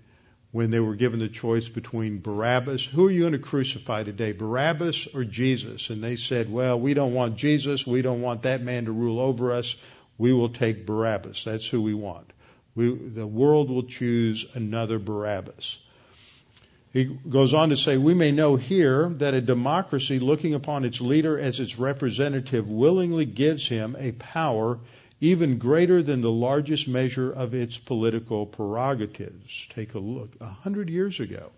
[0.52, 2.84] when they were given the choice between Barabbas.
[2.84, 5.90] Who are you going to crucify today, Barabbas or Jesus?
[5.92, 7.86] And they said, well, we don't want Jesus.
[7.86, 9.76] We don't want that man to rule over us.
[10.18, 11.44] We will take Barabbas.
[11.44, 12.32] That's who we want.
[12.76, 15.78] We, the world will choose another Barabbas.
[16.92, 21.00] He goes on to say, we may know here that a democracy looking upon its
[21.00, 24.80] leader as its representative willingly gives him a power
[25.22, 29.68] even greater than the largest measure of its political prerogatives.
[29.70, 30.32] Take a look.
[30.40, 31.52] A hundred years ago,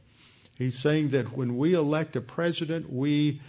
[0.58, 3.41] he's saying that when we elect a president, we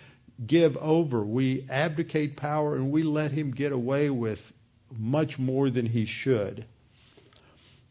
[0.45, 4.53] give over, we abdicate power, and we let him get away with
[4.99, 6.67] much more than he should.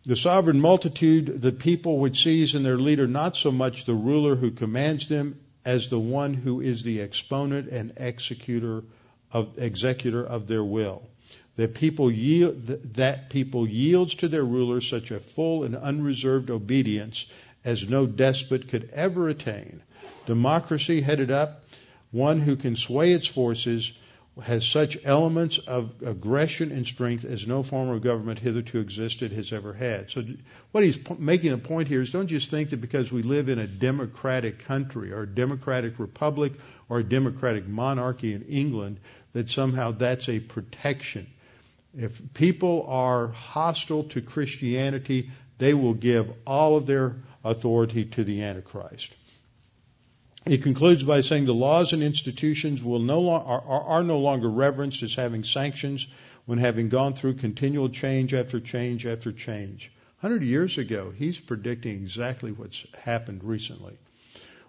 [0.05, 4.35] The sovereign multitude, the people which sees in their leader not so much the ruler
[4.35, 8.83] who commands them as the one who is the exponent and executor
[9.31, 11.07] of, executor of their will.
[11.57, 17.25] That people, yield, that people yields to their rulers such a full and unreserved obedience
[17.63, 19.81] as no despot could ever attain.
[20.25, 21.63] Democracy headed up,
[22.11, 23.91] one who can sway its forces,
[24.41, 29.51] has such elements of aggression and strength as no form of government hitherto existed has
[29.51, 30.09] ever had.
[30.09, 30.23] So,
[30.71, 33.59] what he's making a point here is don't just think that because we live in
[33.59, 36.53] a democratic country or a democratic republic
[36.87, 38.99] or a democratic monarchy in England
[39.33, 41.27] that somehow that's a protection.
[41.97, 48.43] If people are hostile to Christianity, they will give all of their authority to the
[48.43, 49.13] Antichrist.
[50.47, 55.03] He concludes by saying the laws and institutions will no are, are no longer reverenced
[55.03, 56.07] as having sanctions
[56.45, 59.91] when having gone through continual change after change after change.
[60.21, 63.97] 100 years ago, he's predicting exactly what's happened recently.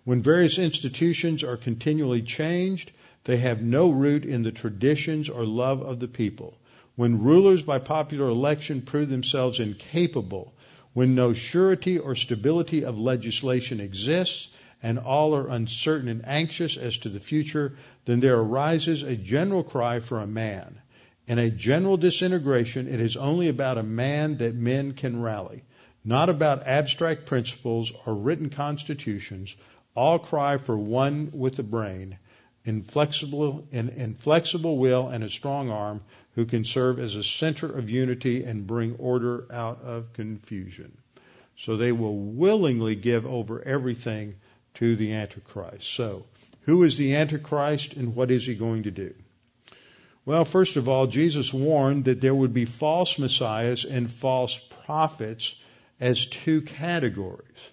[0.05, 2.91] When various institutions are continually changed,
[3.25, 6.57] they have no root in the traditions or love of the people.
[6.95, 10.53] When rulers by popular election prove themselves incapable,
[10.93, 14.49] when no surety or stability of legislation exists,
[14.83, 19.63] and all are uncertain and anxious as to the future, then there arises a general
[19.63, 20.81] cry for a man.
[21.27, 25.63] In a general disintegration, it is only about a man that men can rally,
[26.05, 29.55] not about abstract principles or written constitutions.
[29.95, 32.19] All cry for one with a brain,
[32.65, 36.03] inflexible, an inflexible will, and a strong arm
[36.35, 40.97] who can serve as a center of unity and bring order out of confusion.
[41.57, 44.37] So they will willingly give over everything
[44.75, 45.85] to the Antichrist.
[45.85, 46.25] So,
[46.63, 49.15] who is the Antichrist and what is he going to do?
[50.25, 55.55] Well, first of all, Jesus warned that there would be false messiahs and false prophets
[56.01, 57.71] as two categories.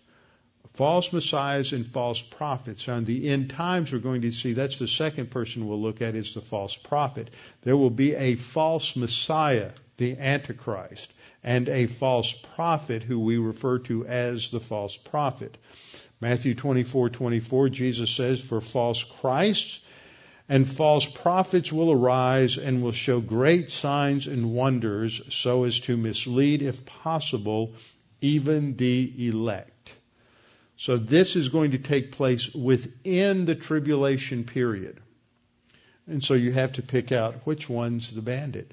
[0.80, 2.88] False messiahs and false prophets.
[2.88, 6.16] On the end times, we're going to see that's the second person we'll look at
[6.16, 7.32] is the false prophet.
[7.64, 11.12] There will be a false messiah, the Antichrist,
[11.44, 15.58] and a false prophet who we refer to as the false prophet.
[16.22, 19.82] Matthew 24:24 Jesus says for false Christs
[20.48, 25.98] and false prophets will arise and will show great signs and wonders so as to
[25.98, 27.74] mislead if possible
[28.22, 29.79] even the elect.
[30.80, 35.02] So this is going to take place within the tribulation period.
[36.08, 38.72] And so you have to pick out which one's the bandit.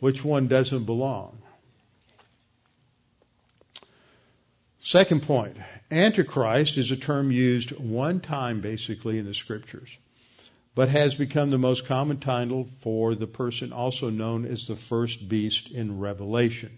[0.00, 1.38] Which one doesn't belong.
[4.82, 5.56] Second point,
[5.90, 9.88] Antichrist is a term used one time basically in the scriptures,
[10.74, 15.26] but has become the most common title for the person also known as the first
[15.26, 16.76] beast in Revelation.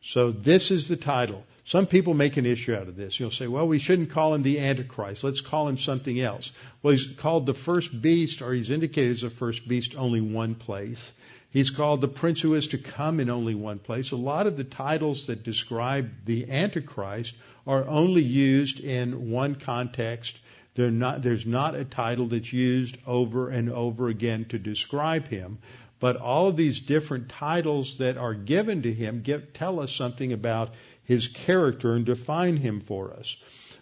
[0.00, 1.44] So this is the title.
[1.64, 3.20] Some people make an issue out of this.
[3.20, 5.22] You'll say, well, we shouldn't call him the Antichrist.
[5.22, 6.50] Let's call him something else.
[6.82, 10.54] Well, he's called the first beast, or he's indicated as the first beast only one
[10.54, 11.12] place.
[11.50, 14.12] He's called the prince who is to come in only one place.
[14.12, 17.34] A lot of the titles that describe the Antichrist
[17.66, 20.38] are only used in one context.
[20.76, 25.58] Not, there's not a title that's used over and over again to describe him.
[26.00, 30.32] But all of these different titles that are given to him give, tell us something
[30.32, 33.36] about his character and define him for us.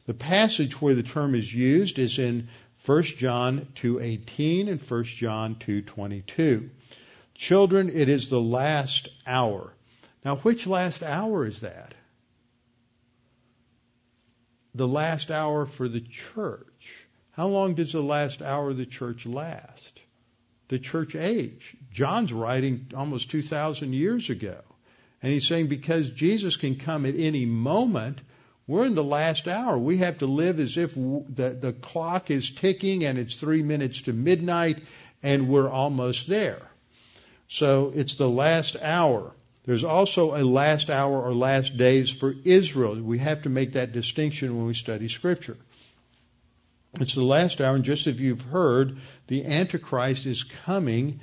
[0.07, 2.49] The passage where the term is used is in
[2.85, 6.71] 1 John 2:18 and 1 John 2:22.
[7.35, 9.75] Children, it is the last hour.
[10.25, 11.95] Now, which last hour is that?
[14.75, 17.07] The last hour for the church.
[17.33, 20.01] How long does the last hour of the church last?
[20.69, 21.77] The church age.
[21.93, 24.59] John's writing almost 2,000 years ago.
[25.23, 28.21] And he's saying because Jesus can come at any moment,
[28.67, 29.79] we're in the last hour.
[29.79, 34.03] We have to live as if the, the clock is ticking and it's three minutes
[34.03, 34.83] to midnight
[35.23, 36.63] and we're almost there.
[37.49, 39.33] So it's the last hour.
[39.65, 43.01] There's also a last hour or last days for Israel.
[43.01, 45.57] We have to make that distinction when we study Scripture.
[47.01, 51.21] It's the last hour, and just as you've heard, the Antichrist is coming.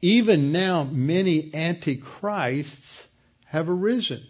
[0.00, 3.06] Even now, many Antichrists
[3.44, 4.22] have arisen.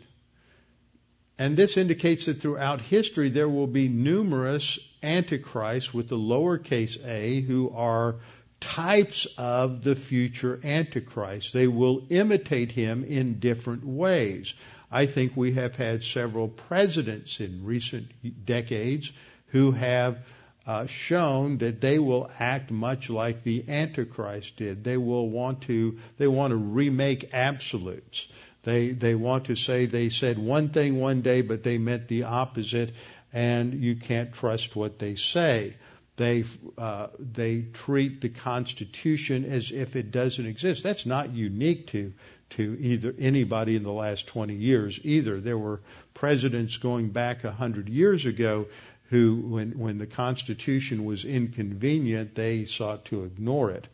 [1.38, 7.40] And this indicates that throughout history there will be numerous Antichrists with the lowercase a
[7.40, 8.16] who are
[8.60, 11.52] types of the future Antichrist.
[11.52, 14.54] They will imitate him in different ways.
[14.90, 19.10] I think we have had several presidents in recent decades
[19.48, 20.18] who have
[20.66, 24.84] uh, shown that they will act much like the Antichrist did.
[24.84, 28.28] They will want to they want to remake absolutes.
[28.62, 32.24] They they want to say they said one thing one day, but they meant the
[32.24, 32.94] opposite,
[33.32, 35.74] and you can't trust what they say.
[36.16, 36.44] They
[36.78, 40.84] uh, they treat the Constitution as if it doesn't exist.
[40.84, 42.12] That's not unique to
[42.50, 45.40] to either anybody in the last 20 years either.
[45.40, 45.80] There were
[46.12, 48.66] presidents going back a hundred years ago
[49.12, 53.86] who, when, when the Constitution was inconvenient, they sought to ignore it.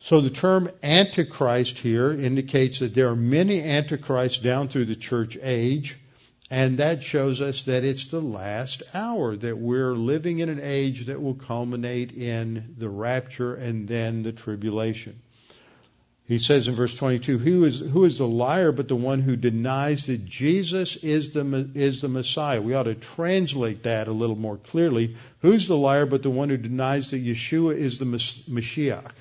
[0.00, 5.38] So the term Antichrist here indicates that there are many Antichrists down through the church
[5.40, 5.96] age,
[6.50, 11.06] and that shows us that it's the last hour, that we're living in an age
[11.06, 15.22] that will culminate in the rapture and then the tribulation.
[16.26, 19.34] He says in verse 22, who is, who is the liar but the one who
[19.34, 22.62] denies that Jesus is the, is the Messiah?
[22.62, 25.16] We ought to translate that a little more clearly.
[25.40, 29.12] Who's the liar but the one who denies that Yeshua is the Mashiach?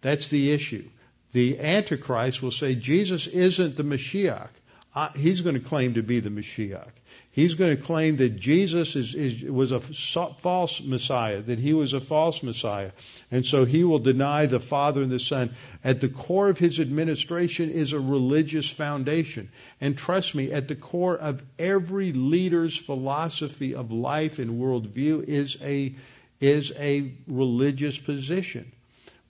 [0.00, 0.88] That's the issue.
[1.32, 4.48] The Antichrist will say Jesus isn't the Mashiach.
[4.92, 6.90] Uh, he's going to claim to be the Mashiach.
[7.30, 11.92] He's going to claim that Jesus is, is, was a false Messiah, that he was
[11.92, 12.90] a false Messiah.
[13.30, 15.54] And so he will deny the Father and the Son.
[15.84, 19.50] At the core of his administration is a religious foundation.
[19.80, 25.56] And trust me, at the core of every leader's philosophy of life and worldview is
[25.62, 25.94] a,
[26.40, 28.72] is a religious position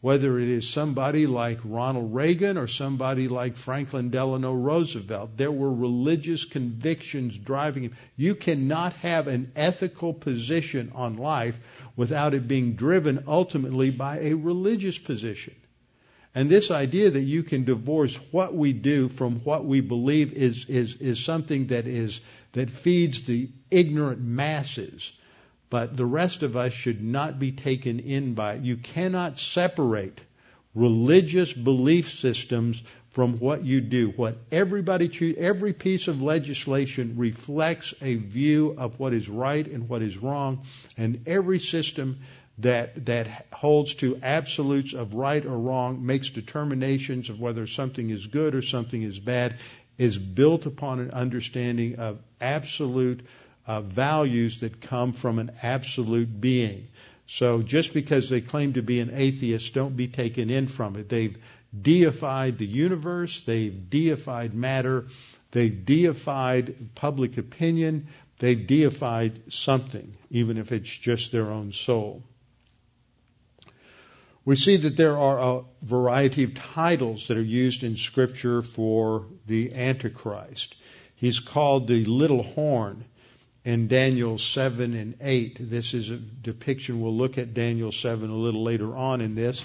[0.01, 5.37] whether it is somebody like Ronald Reagan or somebody like Franklin Delano Roosevelt.
[5.37, 7.97] There were religious convictions driving him.
[8.17, 11.61] You cannot have an ethical position on life
[11.97, 15.55] without it being driven ultimately by a religious position.
[16.35, 20.65] And this idea that you can divorce what we do from what we believe is,
[20.67, 22.21] is, is something that is,
[22.53, 25.13] that feeds the ignorant masses
[25.71, 28.63] but the rest of us should not be taken in by it.
[28.63, 30.21] You cannot separate
[30.75, 34.11] religious belief systems from what you do.
[34.11, 39.89] What everybody choose, every piece of legislation reflects a view of what is right and
[39.89, 40.63] what is wrong,
[40.97, 42.21] and every system
[42.59, 48.27] that that holds to absolutes of right or wrong, makes determinations of whether something is
[48.27, 49.57] good or something is bad,
[49.99, 53.27] is built upon an understanding of absolute
[53.71, 56.89] uh, values that come from an absolute being.
[57.29, 61.09] So just because they claim to be an atheist, don't be taken in from it.
[61.09, 61.39] They've
[61.81, 65.07] deified the universe, they've deified matter,
[65.53, 68.09] they've deified public opinion,
[68.41, 72.25] they've deified something, even if it's just their own soul.
[74.45, 79.27] We see that there are a variety of titles that are used in Scripture for
[79.47, 80.75] the Antichrist.
[81.15, 83.05] He's called the little horn
[83.65, 85.59] in Daniel 7 and 8.
[85.61, 87.01] This is a depiction.
[87.01, 89.65] We'll look at Daniel 7 a little later on in this.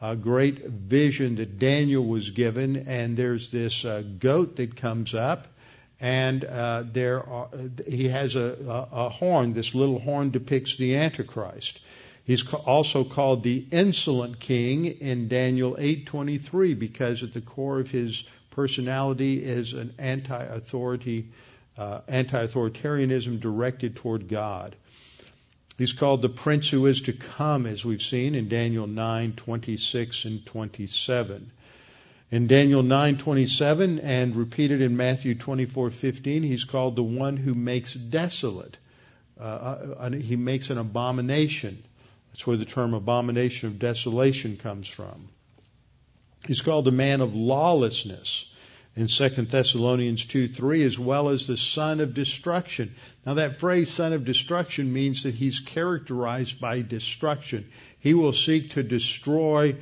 [0.00, 5.46] A great vision that Daniel was given, and there's this uh, goat that comes up,
[6.00, 7.48] and uh, there are,
[7.86, 8.56] he has a,
[8.92, 9.54] a, a horn.
[9.54, 11.80] This little horn depicts the Antichrist.
[12.24, 18.24] He's also called the insolent king in Daniel 8:23 because at the core of his
[18.50, 21.28] personality is an anti-authority
[21.76, 24.76] uh, anti-authoritarianism directed toward God.
[25.76, 30.46] He's called the prince who is to come, as we've seen in Daniel 9:26 and
[30.46, 31.50] 27.
[32.30, 38.76] In Daniel 9:27 and repeated in Matthew 24:15, he's called the one who makes desolate.
[39.38, 41.82] Uh, uh he makes an abomination.
[42.30, 45.28] That's where the term abomination of desolation comes from.
[46.46, 48.44] He's called the man of lawlessness
[48.96, 52.94] in 2 Thessalonians 2 3, as well as the son of destruction.
[53.26, 57.66] Now, that phrase, son of destruction, means that he's characterized by destruction.
[57.98, 59.76] He will seek to destroy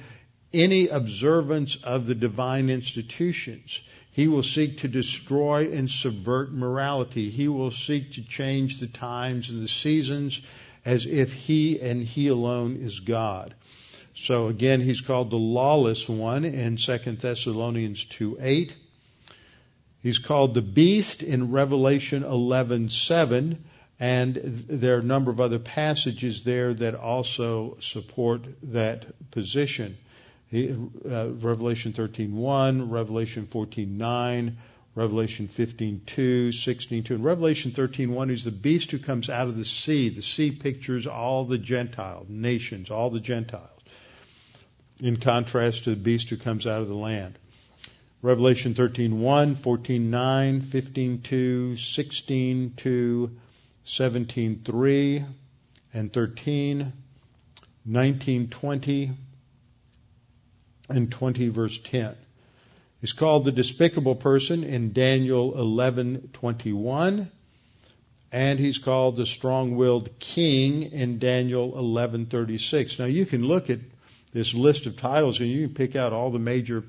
[0.55, 3.81] any observance of the divine institutions.
[4.13, 7.31] He will seek to destroy and subvert morality.
[7.31, 10.41] He will seek to change the times and the seasons
[10.85, 13.55] as if he and he alone is God.
[14.15, 18.75] So again, he's called the lawless one in 2 Thessalonians 2 8.
[20.03, 23.59] He's called the beast in Revelation 11:7,
[24.01, 24.35] and
[24.69, 29.97] there are a number of other passages there that also support that position.
[30.51, 34.57] He, uh, Revelation 13:1, Revelation 14:9,
[34.97, 40.09] Revelation 15:2, 16:2, and Revelation 13:1 is the beast who comes out of the sea.
[40.09, 43.69] The sea pictures all the Gentile nations, all the Gentiles.
[45.01, 47.37] in contrast to the beast who comes out of the land.
[48.23, 53.31] Revelation 13:1, 14:9, 15:2, 16:2,
[53.85, 55.27] 17:3,
[55.93, 56.93] and 13,
[57.91, 59.17] 19:20,
[60.89, 62.15] and 20 verse 10.
[63.01, 67.29] He's called the despicable person in Daniel 11:21,
[68.31, 73.01] and he's called the strong-willed king in Daniel 11:36.
[73.01, 73.81] Now you can look at
[74.33, 76.85] this list of titles and you can pick out all the major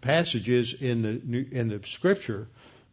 [0.00, 2.48] passages in the in the scripture.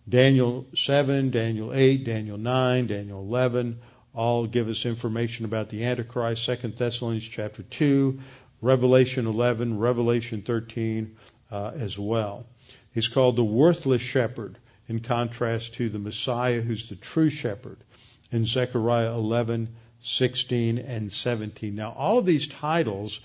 [0.07, 3.79] Daniel 7, Daniel 8, Daniel 9, Daniel 11
[4.15, 6.45] all give us information about the Antichrist.
[6.45, 8.19] Second Thessalonians chapter 2,
[8.61, 11.17] Revelation 11, Revelation 13
[11.51, 12.45] uh, as well.
[12.93, 14.57] He's called the worthless shepherd
[14.87, 17.77] in contrast to the Messiah who's the true shepherd
[18.31, 21.75] in Zechariah 11, 16, and 17.
[21.75, 23.19] Now, all of these titles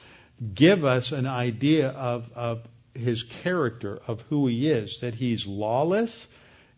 [0.55, 6.27] give us an idea of, of his character, of who he is, that he's lawless,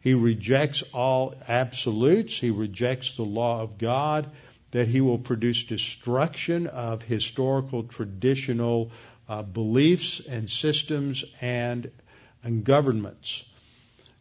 [0.00, 4.30] he rejects all absolutes, he rejects the law of God,
[4.72, 8.90] that he will produce destruction of historical, traditional
[9.28, 11.90] uh, beliefs and systems and,
[12.42, 13.44] and governments.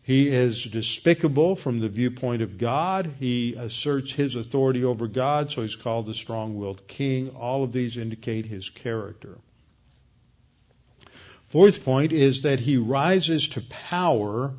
[0.03, 3.13] He is despicable from the viewpoint of God.
[3.19, 7.29] He asserts his authority over God, so he's called the strong willed king.
[7.29, 9.37] All of these indicate his character.
[11.51, 14.53] Fourth point is that he rises to power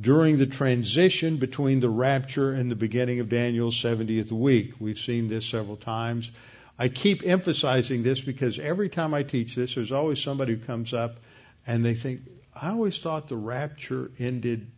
[0.00, 4.72] during the transition between the rapture and the beginning of Daniel's 70th week.
[4.80, 6.30] We've seen this several times.
[6.78, 10.94] I keep emphasizing this because every time I teach this, there's always somebody who comes
[10.94, 11.20] up
[11.66, 12.22] and they think,
[12.56, 14.70] I always thought the rapture ended,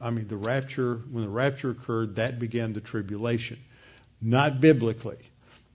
[0.00, 3.58] I mean, the rapture, when the rapture occurred, that began the tribulation.
[4.22, 5.18] Not biblically.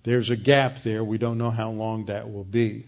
[0.04, 1.04] There's a gap there.
[1.04, 2.86] We don't know how long that will be.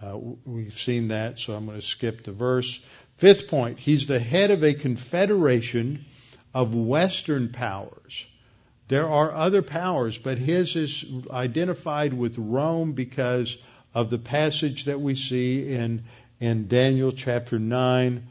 [0.00, 2.80] Uh, we've seen that, so I'm going to skip the verse.
[3.16, 6.04] Fifth point, he's the head of a confederation
[6.54, 8.24] of Western powers.
[8.86, 13.56] There are other powers, but his is identified with Rome because
[13.92, 16.04] of the passage that we see in,
[16.40, 18.26] in Daniel chapter 9,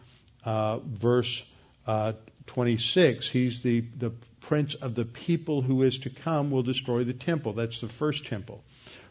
[0.46, 1.44] uh, verse
[1.86, 2.14] uh,
[2.48, 3.30] 26.
[3.30, 7.54] He's the, the prince of the people who is to come will destroy the temple.
[7.54, 8.64] That's the first temple.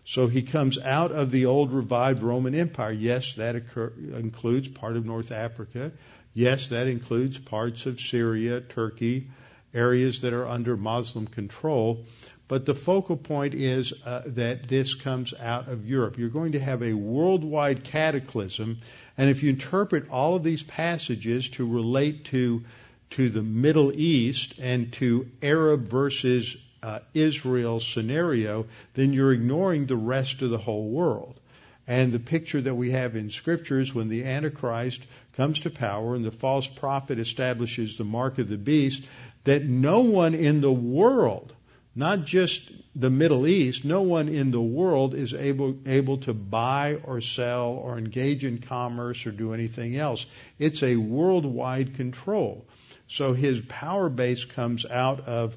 [0.06, 2.92] So he comes out of the old revived Roman Empire.
[2.92, 5.90] Yes, that occur, includes part of North Africa.
[6.32, 9.26] Yes, that includes parts of Syria, Turkey,
[9.74, 12.04] areas that are under Muslim control.
[12.46, 16.18] But the focal point is uh, that this comes out of Europe.
[16.18, 18.78] You're going to have a worldwide cataclysm,
[19.18, 22.62] and if you interpret all of these passages to relate to
[23.10, 29.96] to the Middle East and to Arab versus uh, Israel scenario, then you're ignoring the
[29.96, 31.40] rest of the whole world.
[31.88, 35.02] And the picture that we have in scriptures when the Antichrist
[35.36, 39.02] comes to power and the false prophet establishes the mark of the beast,
[39.42, 41.52] that no one in the world,
[41.96, 46.98] not just the Middle East, no one in the world is able, able to buy
[47.02, 50.24] or sell or engage in commerce or do anything else.
[50.60, 52.64] It's a worldwide control.
[53.08, 55.56] So his power base comes out of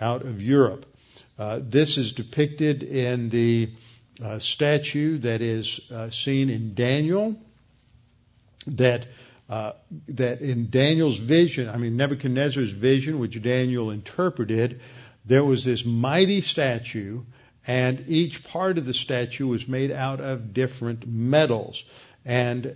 [0.00, 0.86] out of Europe.
[1.38, 3.70] Uh, this is depicted in the
[4.22, 7.36] uh, statue that is uh, seen in Daniel.
[8.66, 9.06] That
[9.48, 9.72] uh,
[10.08, 14.80] that in Daniel's vision, I mean Nebuchadnezzar's vision, which Daniel interpreted,
[15.26, 17.22] there was this mighty statue,
[17.66, 21.84] and each part of the statue was made out of different metals.
[22.24, 22.70] And uh,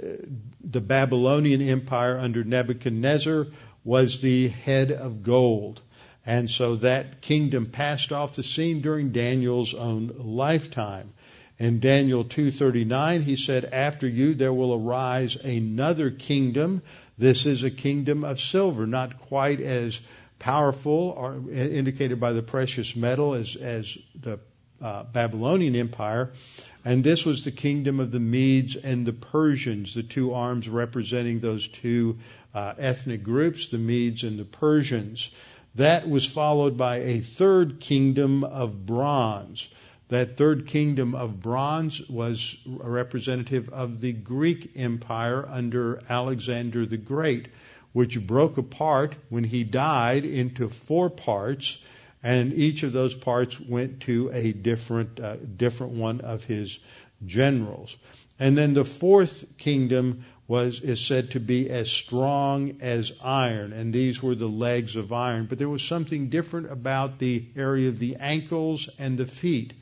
[0.63, 3.47] the Babylonian Empire under Nebuchadnezzar
[3.85, 5.81] was the head of gold.
[6.29, 11.15] And so that kingdom passed off the scene during Daniel's own lifetime.
[11.59, 16.83] In Daniel 2:39 he said after you there will arise another kingdom.
[17.17, 19.99] This is a kingdom of silver not quite as
[20.39, 24.39] powerful or indicated by the precious metal as as the
[24.83, 26.35] uh, Babylonian empire.
[26.85, 31.41] And this was the kingdom of the Medes and the Persians the two arms representing
[31.41, 32.19] those two
[32.55, 35.31] uh, ethnic groups the Medes and the Persians
[35.79, 39.69] that was followed by a third kingdom of bronze.
[40.09, 46.97] That third kingdom of bronze was a representative of the Greek Empire under Alexander the
[46.97, 47.49] Great,
[47.93, 51.79] which broke apart when he died into four parts,
[52.25, 56.79] and each of those parts went to a different, uh, different one of his
[57.25, 57.97] generals.
[58.41, 63.93] And then the fourth kingdom was is said to be as strong as iron, and
[63.93, 65.45] these were the legs of iron.
[65.45, 69.75] But there was something different about the area of the ankles and the feet,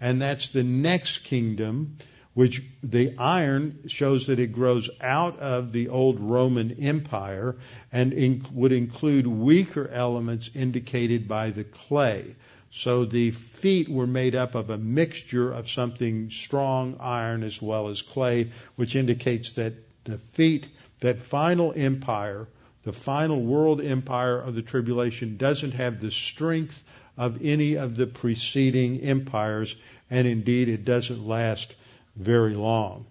[0.00, 1.98] and that's the next kingdom,
[2.34, 7.56] which the iron shows that it grows out of the old Roman Empire
[7.92, 12.34] and in, would include weaker elements indicated by the clay.
[12.70, 17.88] So the feet were made up of a mixture of something strong, iron, as well
[17.88, 19.74] as clay, which indicates that
[20.08, 20.66] the feet,
[21.00, 22.48] that final empire,
[22.84, 26.82] the final world empire of the tribulation, doesn't have the strength
[27.16, 29.74] of any of the preceding empires,
[30.10, 31.74] and indeed it doesn't last
[32.16, 33.06] very long.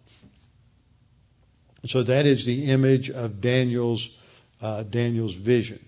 [1.85, 4.09] So that is the image of Daniel's
[4.61, 5.79] uh, Daniel's vision.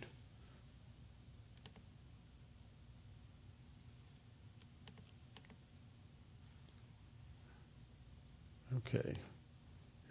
[8.78, 9.16] Okay.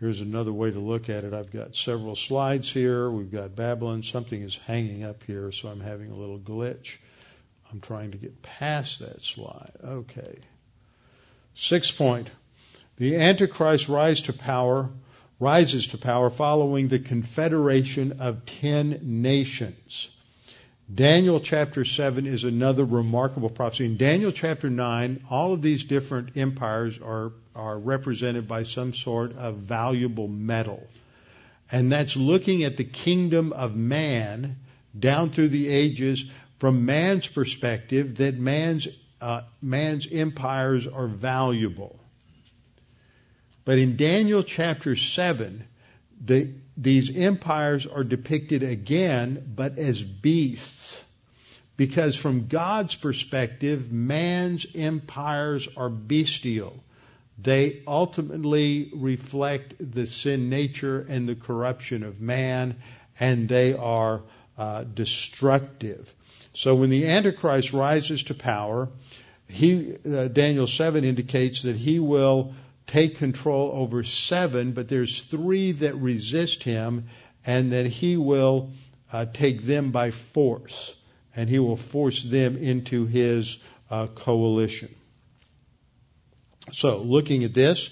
[0.00, 1.34] Here's another way to look at it.
[1.34, 3.10] I've got several slides here.
[3.10, 4.04] We've got Babylon.
[4.04, 6.96] Something is hanging up here, so I'm having a little glitch.
[7.72, 9.72] I'm trying to get past that slide.
[9.84, 10.38] Okay.
[11.54, 12.28] Sixth point.
[12.96, 14.88] The Antichrist rise to power,
[15.40, 20.08] rises to power following the confederation of ten nations.
[20.92, 23.84] Daniel chapter 7 is another remarkable prophecy.
[23.84, 29.36] In Daniel chapter 9, all of these different empires are, are represented by some sort
[29.36, 30.86] of valuable metal.
[31.70, 34.56] And that's looking at the kingdom of man
[34.98, 36.24] down through the ages
[36.58, 38.88] from man's perspective that man's,
[39.20, 41.98] uh, man's empires are valuable.
[43.64, 45.64] But in Daniel chapter 7,
[46.24, 50.98] the, these empires are depicted again, but as beasts.
[51.76, 56.82] Because from God's perspective, man's empires are bestial.
[57.40, 62.76] They ultimately reflect the sin nature and the corruption of man,
[63.18, 64.22] and they are
[64.56, 66.12] uh, destructive.
[66.52, 68.88] So when the Antichrist rises to power,
[69.46, 72.54] he, uh, Daniel 7 indicates that he will
[72.88, 77.08] take control over seven, but there's three that resist him,
[77.46, 78.72] and that he will
[79.12, 80.94] uh, take them by force,
[81.36, 83.58] and he will force them into his
[83.90, 84.94] uh, coalition.
[86.72, 87.90] So, looking at this,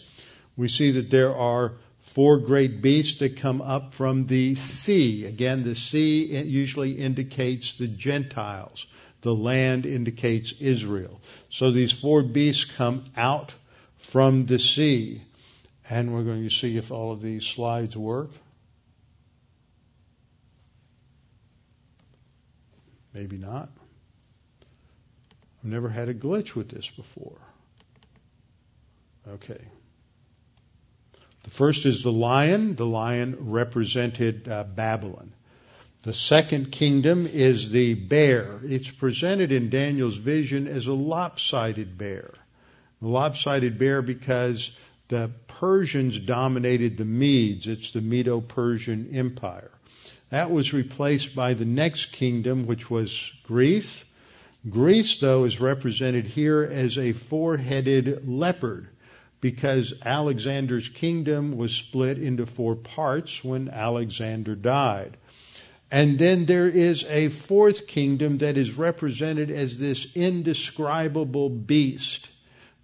[0.56, 5.26] we see that there are four great beasts that come up from the sea.
[5.26, 8.86] Again, the sea usually indicates the Gentiles.
[9.22, 11.20] The land indicates Israel.
[11.50, 13.52] So these four beasts come out
[13.98, 15.22] from the sea.
[15.90, 18.30] And we're going to see if all of these slides work.
[23.12, 23.68] Maybe not.
[25.58, 27.38] I've never had a glitch with this before.
[29.28, 29.60] Okay.
[31.42, 32.76] The first is the lion.
[32.76, 35.32] The lion represented uh, Babylon.
[36.02, 38.60] The second kingdom is the bear.
[38.62, 42.34] It's presented in Daniel's vision as a lopsided bear.
[43.02, 44.70] The lopsided bear because
[45.08, 47.66] the Persians dominated the Medes.
[47.66, 49.70] It's the Medo Persian Empire.
[50.30, 54.04] That was replaced by the next kingdom, which was Greece.
[54.68, 58.88] Greece, though, is represented here as a four headed leopard
[59.40, 65.16] because Alexander's kingdom was split into four parts when Alexander died.
[65.90, 72.28] And then there is a fourth kingdom that is represented as this indescribable beast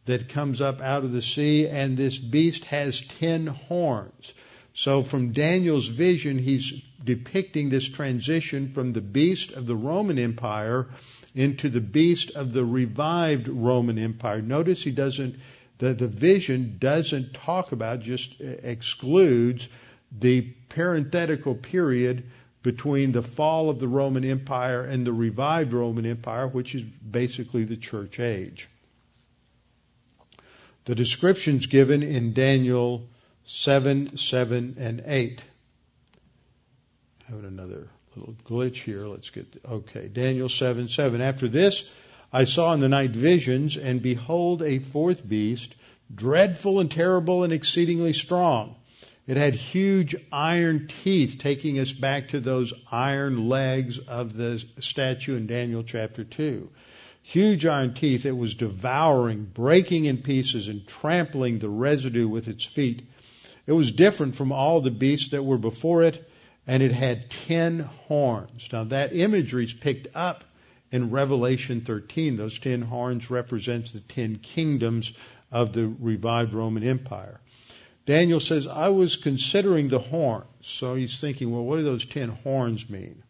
[0.05, 4.33] that comes up out of the sea, and this beast has ten horns.
[4.75, 10.89] So from Daniel's vision, he's depicting this transition from the beast of the Roman Empire
[11.35, 14.43] into the beast of the revived Roman Empire.
[14.43, 15.37] Notice he doesn't,
[15.83, 19.69] the, the vision doesn't talk about, just excludes
[20.17, 22.23] the parenthetical period
[22.63, 27.65] between the fall of the Roman Empire and the revived Roman Empire, which is basically
[27.65, 28.69] the church age.
[30.85, 33.09] The descriptions given in Daniel
[33.47, 35.43] 7, 7, and 8.
[37.25, 39.09] Having another little glitch here.
[39.09, 40.07] Let's get, okay.
[40.07, 41.21] Daniel 7, 7.
[41.21, 41.83] After this,
[42.33, 45.75] I saw in the night visions, and behold, a fourth beast,
[46.15, 48.77] dreadful and terrible and exceedingly strong.
[49.27, 55.37] It had huge iron teeth, taking us back to those iron legs of the statue
[55.37, 56.71] in Daniel chapter 2
[57.23, 58.27] huge iron teeth.
[58.27, 63.03] It was devouring, breaking in pieces, and trampling the residue with its feet.
[63.67, 66.29] It was different from all the beasts that were before it,
[66.67, 68.69] and it had ten horns.
[68.73, 70.45] Now that imagery is picked up
[70.93, 72.37] in Revelation 13.
[72.37, 75.13] Those ten horns represents the ten kingdoms
[75.51, 77.41] of the revived Roman Empire.
[78.07, 80.47] Daniel says, I was considering the horns.
[80.61, 83.23] So he's thinking, well, what do those ten horns mean?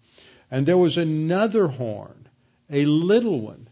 [0.50, 2.28] And there was another horn,
[2.68, 3.68] a little one,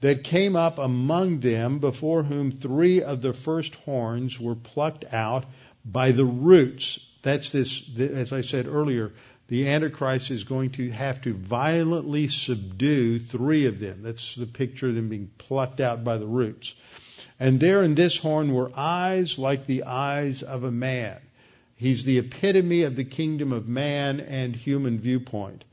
[0.00, 5.44] that came up among them, before whom three of the first horns were plucked out
[5.84, 6.98] by the roots.
[7.22, 9.12] That's this, as I said earlier,
[9.48, 14.02] the Antichrist is going to have to violently subdue three of them.
[14.02, 16.74] That's the picture of them being plucked out by the roots.
[17.38, 21.18] And there in this horn were eyes like the eyes of a man.
[21.74, 25.64] He's the epitome of the kingdom of man and human viewpoint.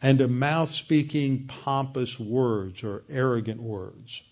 [0.00, 4.22] And a mouth speaking pompous words or arrogant words.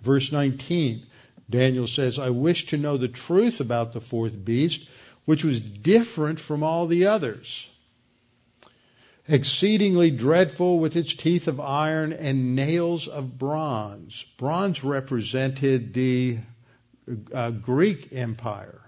[0.00, 1.04] Verse 19,
[1.50, 4.88] Daniel says, I wish to know the truth about the fourth beast
[5.24, 7.66] which was different from all the others.
[9.28, 14.24] Exceedingly dreadful with its teeth of iron and nails of bronze.
[14.36, 16.38] Bronze represented the
[17.32, 18.80] uh, Greek Empire.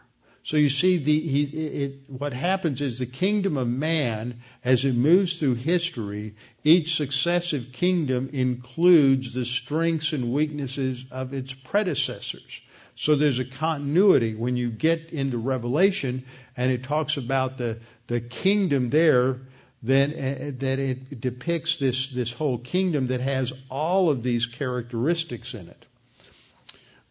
[0.44, 4.94] So you see, the, he, it, what happens is the kingdom of man, as it
[4.94, 12.60] moves through history, each successive kingdom includes the strengths and weaknesses of its predecessors.
[12.96, 16.24] So there's a continuity when you get into Revelation
[16.56, 19.40] and it talks about the, the kingdom there,
[19.82, 25.54] then uh, that it depicts this, this whole kingdom that has all of these characteristics
[25.54, 25.86] in it.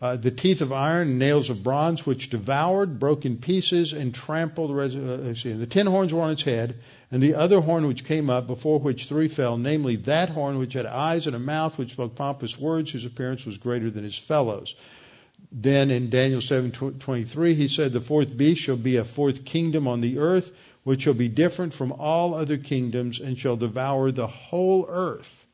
[0.02, 4.70] Uh, the teeth of iron nails of bronze, which devoured, broke in pieces, and trampled
[4.70, 6.76] the res- uh, see, The ten horns were on its head,
[7.10, 10.74] and the other horn which came up, before which three fell, namely that horn which
[10.74, 14.18] had eyes and a mouth, which spoke pompous words, whose appearance was greater than his
[14.18, 14.76] fellows.
[15.52, 20.02] Then in Daniel 7:23 he said the fourth beast shall be a fourth kingdom on
[20.02, 20.52] the earth
[20.84, 25.46] which shall be different from all other kingdoms and shall devour the whole earth.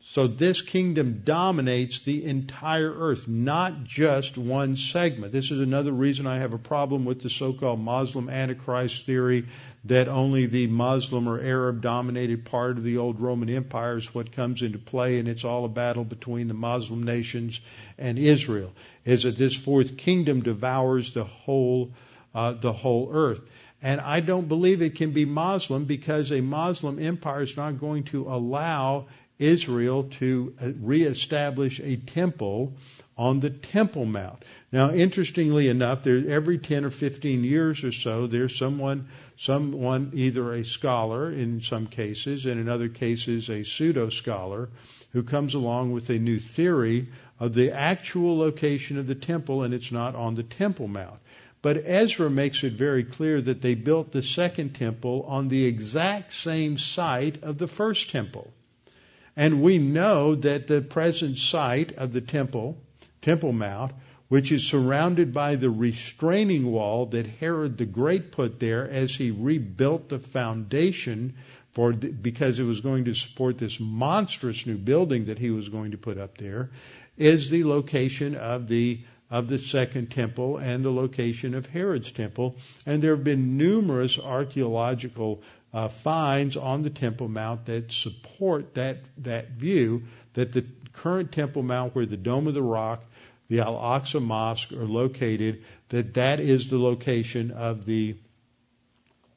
[0.00, 5.32] So this kingdom dominates the entire earth, not just one segment.
[5.32, 9.46] This is another reason I have a problem with the so-called Muslim Antichrist theory
[9.84, 14.32] that only the Muslim or Arab dominated part of the old Roman Empire is what
[14.32, 17.60] comes into play and it's all a battle between the Muslim nations
[17.98, 18.72] and Israel.
[19.04, 21.92] Is that this fourth kingdom devours the whole,
[22.34, 23.40] uh, the whole earth.
[23.80, 28.04] And I don't believe it can be Muslim because a Muslim empire is not going
[28.04, 29.06] to allow
[29.38, 32.74] Israel to uh, reestablish a temple
[33.16, 34.44] on the Temple Mount.
[34.70, 40.54] Now, interestingly enough, there every 10 or 15 years or so, there's someone, someone, either
[40.54, 44.68] a scholar in some cases, and in other cases a pseudo scholar,
[45.12, 47.08] who comes along with a new theory
[47.40, 51.20] of the actual location of the temple, and it's not on the Temple Mount.
[51.60, 56.32] But Ezra makes it very clear that they built the second temple on the exact
[56.32, 58.52] same site of the first temple.
[59.36, 62.78] And we know that the present site of the temple,
[63.22, 63.92] Temple Mount,
[64.28, 69.30] which is surrounded by the restraining wall that Herod the Great put there as he
[69.30, 71.34] rebuilt the foundation
[71.72, 75.68] for the, because it was going to support this monstrous new building that he was
[75.68, 76.70] going to put up there,
[77.18, 79.00] is the location of the
[79.30, 82.56] of the second temple and the location of Herod's temple.
[82.86, 85.42] And there have been numerous archaeological
[85.74, 91.62] uh, finds on the Temple Mount that support that that view that the current Temple
[91.62, 93.04] Mount, where the Dome of the Rock,
[93.48, 98.16] the Al Aqsa Mosque are located, that that is the location of the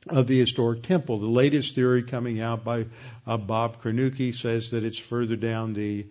[0.07, 1.19] of the historic temple.
[1.19, 2.85] The latest theory coming out by
[3.27, 6.07] uh, Bob Cornuke says that it's further down the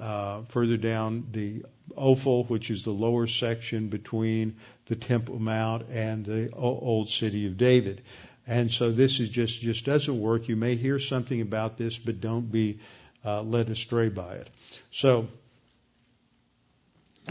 [0.00, 1.64] uh, further down the
[1.96, 7.56] Ophel, which is the lower section between the Temple Mount and the old city of
[7.56, 8.02] David.
[8.46, 10.48] And so this is just just doesn't work.
[10.48, 12.80] You may hear something about this, but don't be
[13.24, 14.48] uh, led astray by it.
[14.90, 15.28] So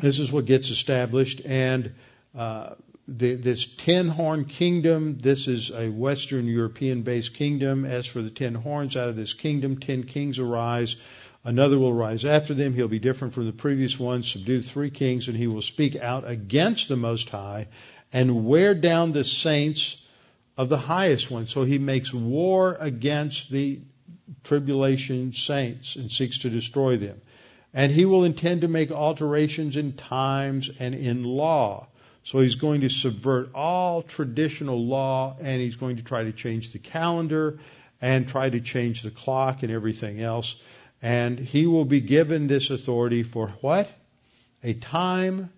[0.01, 1.93] this is what gets established, and
[2.37, 2.75] uh,
[3.07, 5.17] the, this ten horn kingdom.
[5.19, 7.85] This is a Western European based kingdom.
[7.85, 10.95] As for the ten horns, out of this kingdom, ten kings arise.
[11.43, 12.73] Another will rise after them.
[12.73, 16.29] He'll be different from the previous one, subdue three kings, and he will speak out
[16.29, 17.67] against the Most High
[18.11, 19.95] and wear down the saints
[20.57, 21.47] of the highest one.
[21.47, 23.79] So he makes war against the
[24.43, 27.21] tribulation saints and seeks to destroy them.
[27.73, 31.87] And he will intend to make alterations in times and in law.
[32.23, 36.73] So he's going to subvert all traditional law and he's going to try to change
[36.73, 37.59] the calendar
[38.01, 40.55] and try to change the clock and everything else.
[41.01, 43.89] And he will be given this authority for what?
[44.63, 45.49] A time,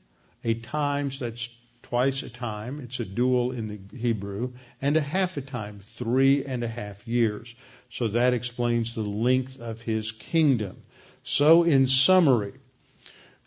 [0.43, 1.49] a times that's
[1.83, 2.79] twice a time.
[2.79, 7.07] It's a dual in the Hebrew, and a half a time, three and a half
[7.07, 7.53] years.
[7.89, 10.83] So that explains the length of his kingdom.
[11.23, 12.53] So in summary,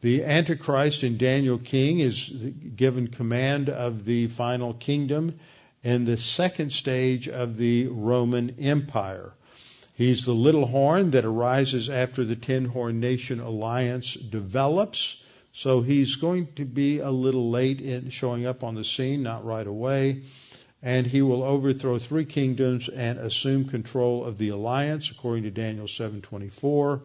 [0.03, 5.39] the Antichrist in Daniel King is given command of the final kingdom
[5.83, 9.33] in the second stage of the Roman Empire.
[9.97, 15.17] He's the little horn that arises after the ten horn nation alliance develops.
[15.53, 19.45] So he's going to be a little late in showing up on the scene, not
[19.45, 20.23] right away.
[20.83, 25.87] And he will overthrow three kingdoms and assume control of the alliance, according to Daniel
[25.87, 27.03] 7:24.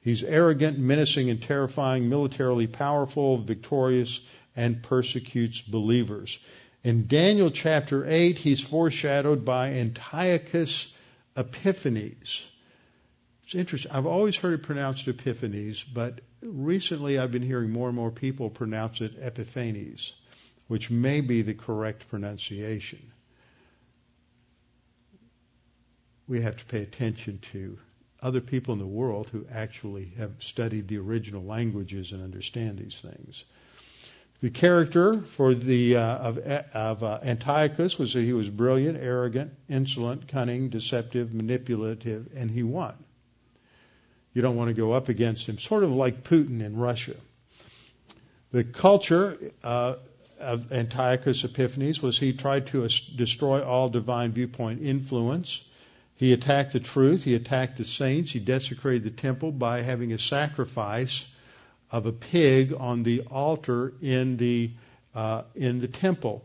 [0.00, 4.20] He's arrogant, menacing, and terrifying, militarily powerful, victorious,
[4.54, 6.38] and persecutes believers.
[6.84, 10.86] In Daniel chapter 8, he's foreshadowed by Antiochus
[11.38, 12.44] Epiphanes.
[13.44, 13.92] It's interesting.
[13.92, 18.50] I've always heard it pronounced epiphanies, but recently I've been hearing more and more people
[18.50, 20.12] pronounce it Epiphanes,
[20.66, 23.12] which may be the correct pronunciation.
[26.26, 27.78] We have to pay attention to
[28.20, 33.00] other people in the world who actually have studied the original languages and understand these
[33.00, 33.44] things.
[34.40, 39.52] The character for the uh, of, of uh, Antiochus was that he was brilliant, arrogant,
[39.68, 42.94] insolent, cunning, deceptive, manipulative, and he won.
[44.34, 47.16] You don't want to go up against him, sort of like Putin in Russia.
[48.52, 49.96] The culture uh,
[50.38, 52.86] of Antiochus Epiphanes was he tried to
[53.16, 55.60] destroy all divine viewpoint influence.
[56.14, 57.24] He attacked the truth.
[57.24, 58.30] He attacked the saints.
[58.30, 61.26] He desecrated the temple by having a sacrifice
[61.90, 64.70] of a pig on the altar in the
[65.14, 66.44] uh, in the temple,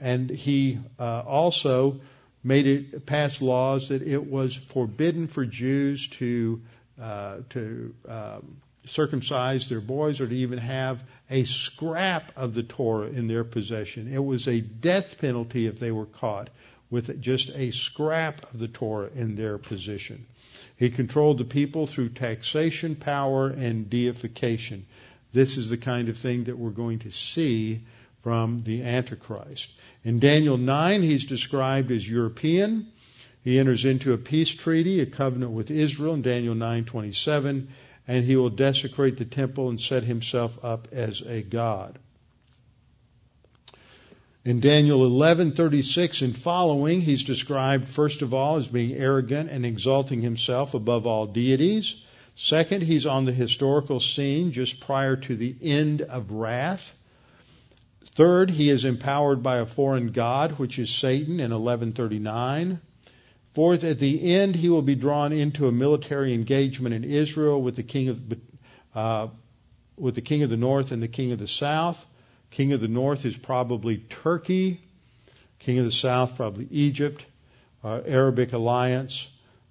[0.00, 2.00] and he uh, also
[2.42, 6.62] made it pass laws that it was forbidden for Jews to
[7.00, 8.56] uh, to um,
[8.86, 14.12] circumcise their boys or to even have a scrap of the Torah in their possession.
[14.12, 16.48] It was a death penalty if they were caught
[16.90, 20.26] with just a scrap of the Torah in their possession.
[20.76, 24.86] He controlled the people through taxation, power, and deification.
[25.32, 27.82] This is the kind of thing that we're going to see
[28.22, 29.70] from the Antichrist.
[30.04, 32.86] In Daniel 9, he's described as European.
[33.42, 37.68] He enters into a peace treaty, a covenant with Israel in Daniel 9:27,
[38.08, 41.98] and he will desecrate the temple and set himself up as a god.
[44.46, 50.22] In Daniel 11:36 and following, he's described first of all as being arrogant and exalting
[50.22, 51.96] himself above all deities.
[52.36, 56.94] Second, he's on the historical scene just prior to the end of wrath.
[58.04, 62.78] Third, he is empowered by a foreign god, which is Satan in 1139.
[63.52, 67.74] Fourth, at the end, he will be drawn into a military engagement in Israel with
[67.74, 68.20] the king of
[68.94, 69.26] uh,
[69.96, 72.06] with the king of the north and the king of the south.
[72.50, 74.80] King of the north is probably Turkey.
[75.58, 77.24] King of the south, probably Egypt,
[77.82, 79.26] uh, Arabic alliance.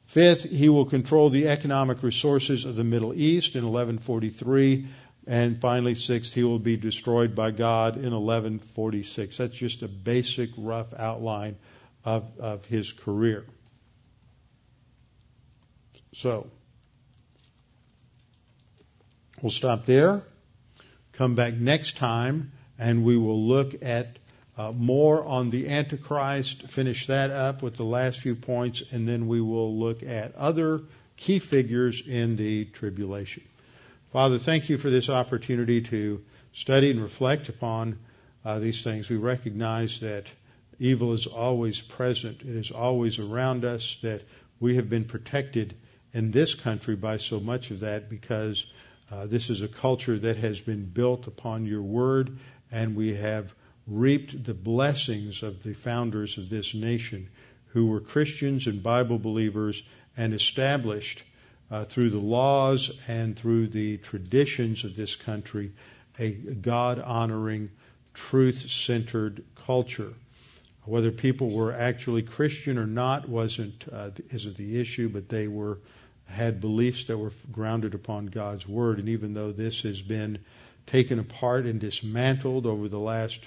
[0.08, 4.88] Fifth, he will control the economic resources of the Middle East in 1143.
[5.28, 9.38] And finally, sixth, he will be destroyed by God in 1146.
[9.38, 11.56] That's just a basic, rough outline
[12.04, 13.46] of, of his career.
[16.14, 16.48] So,
[19.42, 20.22] we'll stop there.
[21.14, 24.18] Come back next time and we will look at
[24.58, 29.28] uh, more on the Antichrist, finish that up with the last few points, and then
[29.28, 30.82] we will look at other
[31.18, 33.44] key figures in the tribulation.
[34.12, 36.24] Father, thank you for this opportunity to
[36.54, 38.00] study and reflect upon
[38.46, 39.10] uh, these things.
[39.10, 40.26] We recognize that
[40.80, 44.22] evil is always present, it is always around us, that
[44.60, 45.76] we have been protected
[46.14, 48.66] in this country by so much of that because
[49.12, 52.38] uh, this is a culture that has been built upon your word
[52.76, 53.56] and we have
[53.88, 57.30] reaped the blessings of the founders of this nation
[57.68, 59.82] who were Christians and Bible believers
[60.18, 61.24] and established
[61.72, 65.72] uh, through the laws and through the traditions of this country
[66.20, 67.70] a God honoring,
[68.14, 70.14] truth centered culture.
[70.84, 75.80] Whether people were actually Christian or not wasn't uh, isn't the issue, but they were
[76.28, 79.00] had beliefs that were grounded upon God's word.
[79.00, 80.40] And even though this has been
[80.88, 83.40] taken apart and dismantled over the last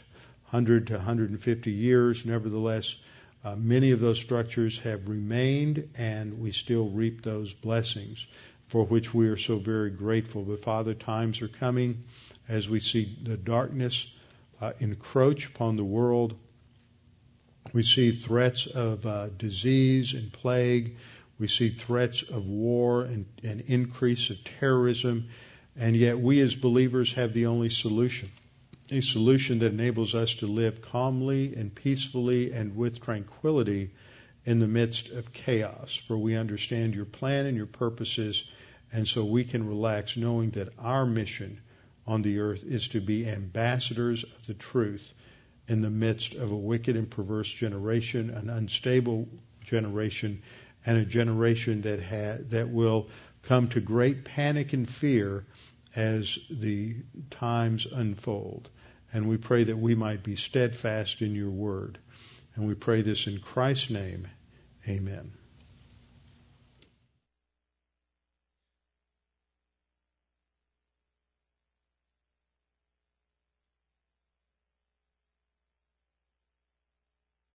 [0.50, 2.24] 100 to 150 years.
[2.24, 2.96] Nevertheless,
[3.44, 8.26] uh, many of those structures have remained, and we still reap those blessings
[8.66, 10.42] for which we are so very grateful.
[10.42, 12.04] But Father, times are coming
[12.48, 14.06] as we see the darkness
[14.60, 16.34] uh, encroach upon the world.
[17.72, 20.96] We see threats of uh, disease and plague.
[21.38, 25.28] We see threats of war and, an increase of terrorism
[25.78, 28.30] and yet we as believers have the only solution.
[28.90, 33.90] A solution that enables us to live calmly and peacefully and with tranquility
[34.44, 35.94] in the midst of chaos.
[35.94, 38.44] For we understand your plan and your purposes,
[38.92, 41.60] and so we can relax knowing that our mission
[42.06, 45.12] on the earth is to be ambassadors of the truth
[45.68, 49.28] in the midst of a wicked and perverse generation, an unstable
[49.64, 50.42] generation,
[50.86, 53.08] and a generation that ha- that will
[53.42, 55.44] come to great panic and fear
[55.94, 56.96] as the
[57.30, 58.68] times unfold.
[59.12, 61.98] And we pray that we might be steadfast in your word.
[62.54, 64.28] And we pray this in Christ's name.
[64.86, 65.37] Amen.